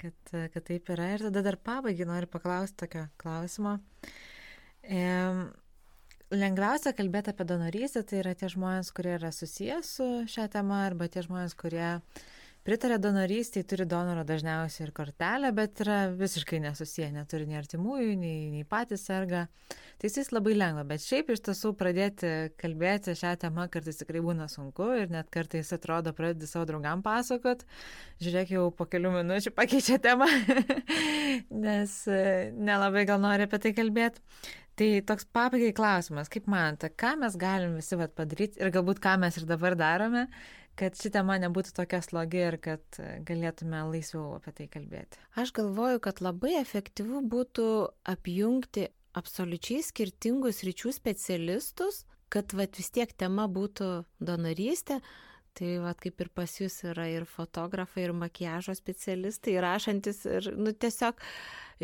[0.00, 1.10] kad, kad taip yra.
[1.16, 3.74] Ir tada dar pabaigai noriu paklausti tokio klausimo.
[4.82, 5.02] E,
[6.32, 11.10] lengviausia kalbėti apie donorystę, tai yra tie žmonės, kurie yra susijęs su šią temą, arba
[11.12, 12.22] tie žmonės, kurie uh,
[12.66, 18.50] pritaria donorystei, turi donoro dažniausiai ir kortelę, bet yra visiškai nesusiję, neturi nei artimųjų, nei,
[18.54, 19.48] nei patys serga.
[20.02, 24.48] Tai jis labai lengva, bet šiaip iš tiesų pradėti kalbėti šią temą kartais tikrai būna
[24.50, 27.62] sunku ir net kartais atrodo pradedi savo draugam pasakot,
[28.22, 30.26] žiūrėk jau po kelių minučių pakeičia temą,
[31.66, 34.22] nes e, nelabai gal nori apie tai kalbėti.
[34.72, 39.18] Tai toks pabaigai klausimas, kaip manote, ką mes galim visi vat, padaryti ir galbūt ką
[39.20, 40.22] mes ir dabar darome,
[40.78, 45.20] kad ši tema nebūtų tokia slogi ir kad galėtume laisviau apie tai kalbėti?
[45.38, 47.68] Aš galvoju, kad labai efektyvu būtų
[48.12, 53.90] apjungti absoliučiai skirtingus ryčių specialistus, kad vat, vis tiek tema būtų
[54.24, 55.02] donorystė.
[55.58, 60.72] Tai vat, kaip ir pas jūs yra ir fotografai, ir makiažo specialistai, rašantis, ir nu,
[60.72, 61.18] tiesiog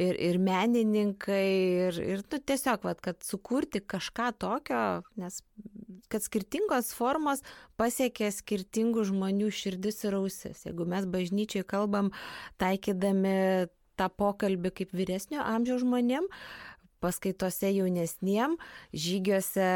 [0.00, 1.48] ir, ir menininkai,
[1.88, 4.80] ir, ir nu, tiesiog, vat, kad sukurti kažką tokio,
[5.20, 5.42] nes
[6.08, 7.44] kad skirtingos formos
[7.76, 10.64] pasiekia skirtingų žmonių širdis ir ausis.
[10.64, 12.08] Jeigu mes bažnyčiai kalbam,
[12.62, 16.28] taikydami tą pokalbį kaip vyresnio amžiaus žmonėm,
[17.04, 18.56] paskaitose jaunesniem,
[18.96, 19.68] žygiuose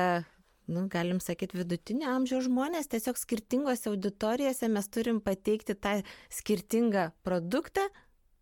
[0.70, 5.98] nu, galim sakyti, vidutinio amžiaus žmonės, tiesiog skirtingose auditorijose mes turim pateikti tą
[6.30, 7.88] skirtingą produktą,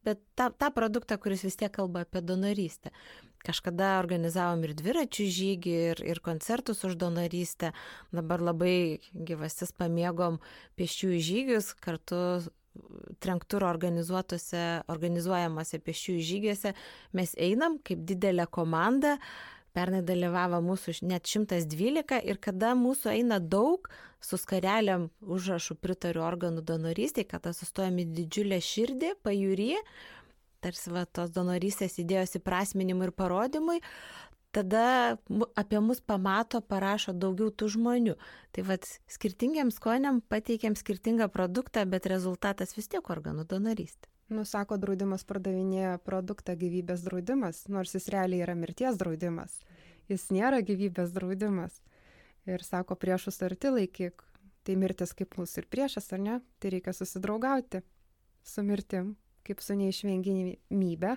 [0.05, 2.93] bet tą, tą produktą, kuris vis tiek kalba apie donorystę.
[3.41, 7.73] Kažkada organizavom ir dviračių žygį, ir, ir koncertus už donorystę.
[8.12, 10.41] Dabar labai gyvastis pamėgom
[10.77, 12.21] pėsčiųjų žygius kartu
[13.21, 16.75] trenktūro organizuojamuose pėsčiųjų žygiuose.
[17.16, 19.16] Mes einam kaip didelė komanda,
[19.77, 23.89] pernai dalyvavo mūsų net 112 ir kada mūsų eina daug,
[24.21, 29.71] su skareliam užrašų pritariu organų donorystėje, kada sustojam į didžiulę širdį, pajūrį,
[30.61, 33.79] tarsi va, tos donorystės idėjos įprasminimui ir parodymui,
[34.53, 35.16] tada
[35.57, 38.16] apie mus pamato, parašo daugiau tų žmonių.
[38.53, 44.09] Tai vad skirtingiam skoniam pateikiam skirtingą produktą, bet rezultatas vis tiek organų donorystė.
[44.31, 49.57] Nusako draudimas pardavinėja produktą gyvybės draudimas, nors jis realiai yra mirties draudimas.
[50.11, 51.81] Jis nėra gyvybės draudimas.
[52.47, 54.22] Ir sako, priešus arti laikyk.
[54.64, 56.37] Tai mirtis kaip mūsų ir priešas, ar ne?
[56.61, 57.81] Tai reikia susidraugauti
[58.47, 59.14] su mirtim
[59.47, 61.16] kaip su neišvengiamybe.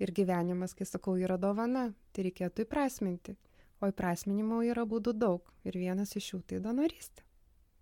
[0.00, 3.34] Ir gyvenimas, kai sakau, yra dovana, tai reikėtų įprasminti.
[3.80, 5.50] O įprasminimo yra būdų daug.
[5.64, 7.24] Ir vienas iš jų tai donorystė.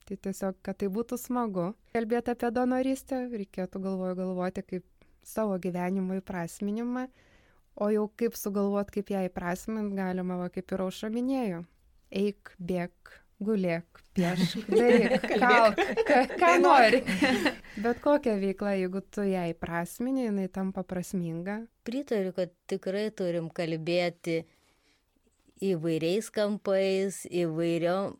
[0.09, 4.87] Tai tiesiog, kad tai būtų smagu kalbėti apie donorystę, reikėtų galvoju galvoti kaip
[5.29, 7.07] savo gyvenimo įprasminimą,
[7.77, 11.61] o jau kaip sugalvoti, kaip ją įprasminti, galima, va, kaip ir aušra minėjo.
[12.09, 13.13] Eik, bėk,
[13.45, 17.03] gulėk, piešk, daryk, kalk, ką, ką nori.
[17.85, 21.61] Bet kokia veikla, jeigu tu ją įprasmini, jinai tampa prasminga.
[21.87, 24.41] Pritariu, kad tikrai turim kalbėti
[25.69, 28.17] įvairiais kampais, įvairiom,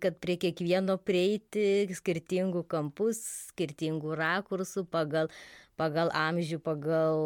[0.00, 5.30] kad prie kiekvieno prieiti skirtingų kampus, skirtingų rakursų pagal,
[5.80, 7.24] pagal amžių, pagal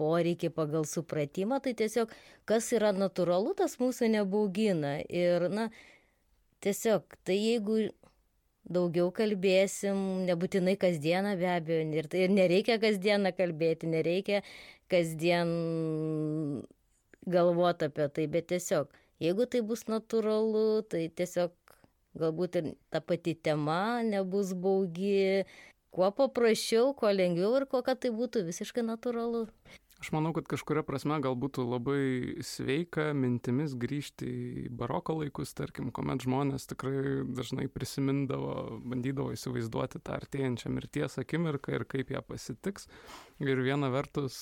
[0.00, 1.60] poreikį, pagal supratimą.
[1.62, 2.12] Tai tiesiog,
[2.48, 4.98] kas yra natūralu, tas mūsų nebaugina.
[5.06, 5.68] Ir, na,
[6.64, 7.86] tiesiog, tai jeigu
[8.66, 14.42] daugiau kalbėsim, nebūtinai kasdieną be abejo, ir, ir nereikia kasdieną kalbėti, nereikia
[14.90, 15.52] kasdien
[17.26, 18.90] galvoti apie tai, bet tiesiog,
[19.22, 21.54] jeigu tai bus natūralu, tai tiesiog
[22.20, 25.44] galbūt ir ta pati tema nebus baugi,
[25.94, 29.46] kuo paprasčiau, kuo lengviau ir kuo kad tai būtų visiškai natūralu.
[30.06, 32.02] Aš manau, kad kažkuria prasme gal būtų labai
[32.46, 40.14] sveika mintimis grįžti į baroko laikus, tarkim, kuomet žmonės tikrai dažnai prisimindavo, bandydavo įsivaizduoti tą
[40.20, 42.86] artėjančią mirties akimirką ir kaip ją pasitiks.
[43.42, 44.38] Ir viena vertus,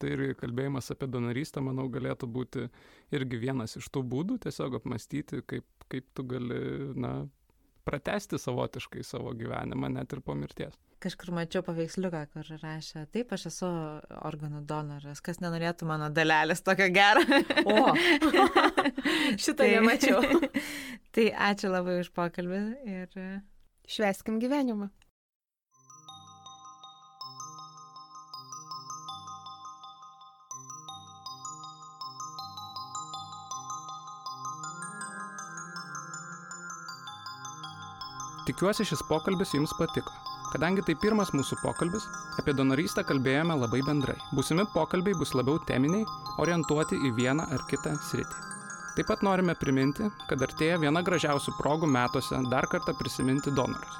[0.00, 2.64] tai ir kalbėjimas apie donorystę, manau, galėtų būti
[3.12, 6.64] irgi vienas iš tų būdų, tiesiog apmastyti, kaip, kaip tu gali,
[6.96, 7.18] na,
[7.84, 10.80] pratesti savotiškai savo gyvenimą net ir po mirties.
[10.96, 13.68] Kažkur mačiau paveiksliuką, kur rašė, taip, aš esu
[14.24, 17.20] organų donoras, kas nenorėtų mano dalelės tokio gero.
[17.68, 17.92] O,
[19.44, 20.22] šitą tai, nemačiau.
[21.14, 23.18] tai ačiū labai už pokalbį ir
[23.92, 24.88] šveskim gyvenimą.
[38.46, 40.35] Tikiuosi šis pokalbis jums patiko.
[40.56, 42.06] Kadangi tai pirmas mūsų pokalbis,
[42.40, 44.14] apie donorystę kalbėjome labai bendrai.
[44.32, 46.06] Būsimi pokalbiai bus labiau teminiai,
[46.40, 48.38] orientuoti į vieną ar kitą sritį.
[48.96, 53.98] Taip pat norime priminti, kad artėja viena gražiausių progų metuose dar kartą prisiminti donorus.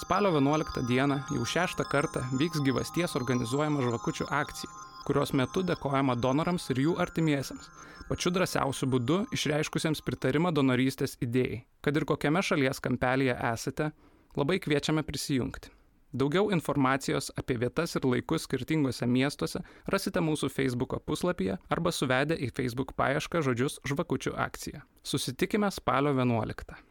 [0.00, 4.70] Spalio 11 dieną jau šeštą kartą vyks gyvasties organizuojama žvakučių akcija,
[5.06, 7.68] kurios metu dėkojama donorams ir jų artimiesiems,
[8.08, 11.60] pačiu drąsiausiu būdu išreiškusiems pritarimą donorystės idėjai.
[11.78, 13.92] Kad ir kokiame šalies kampelėje esate,
[14.34, 15.70] labai kviečiame prisijungti.
[16.12, 19.62] Daugiau informacijos apie vietas ir laikus skirtingose miestuose
[19.94, 24.84] rasite mūsų Facebook puslapyje arba suvedę į Facebook paiešką žodžius žvakučių akcija.
[25.02, 26.76] Susitikime spalio 11.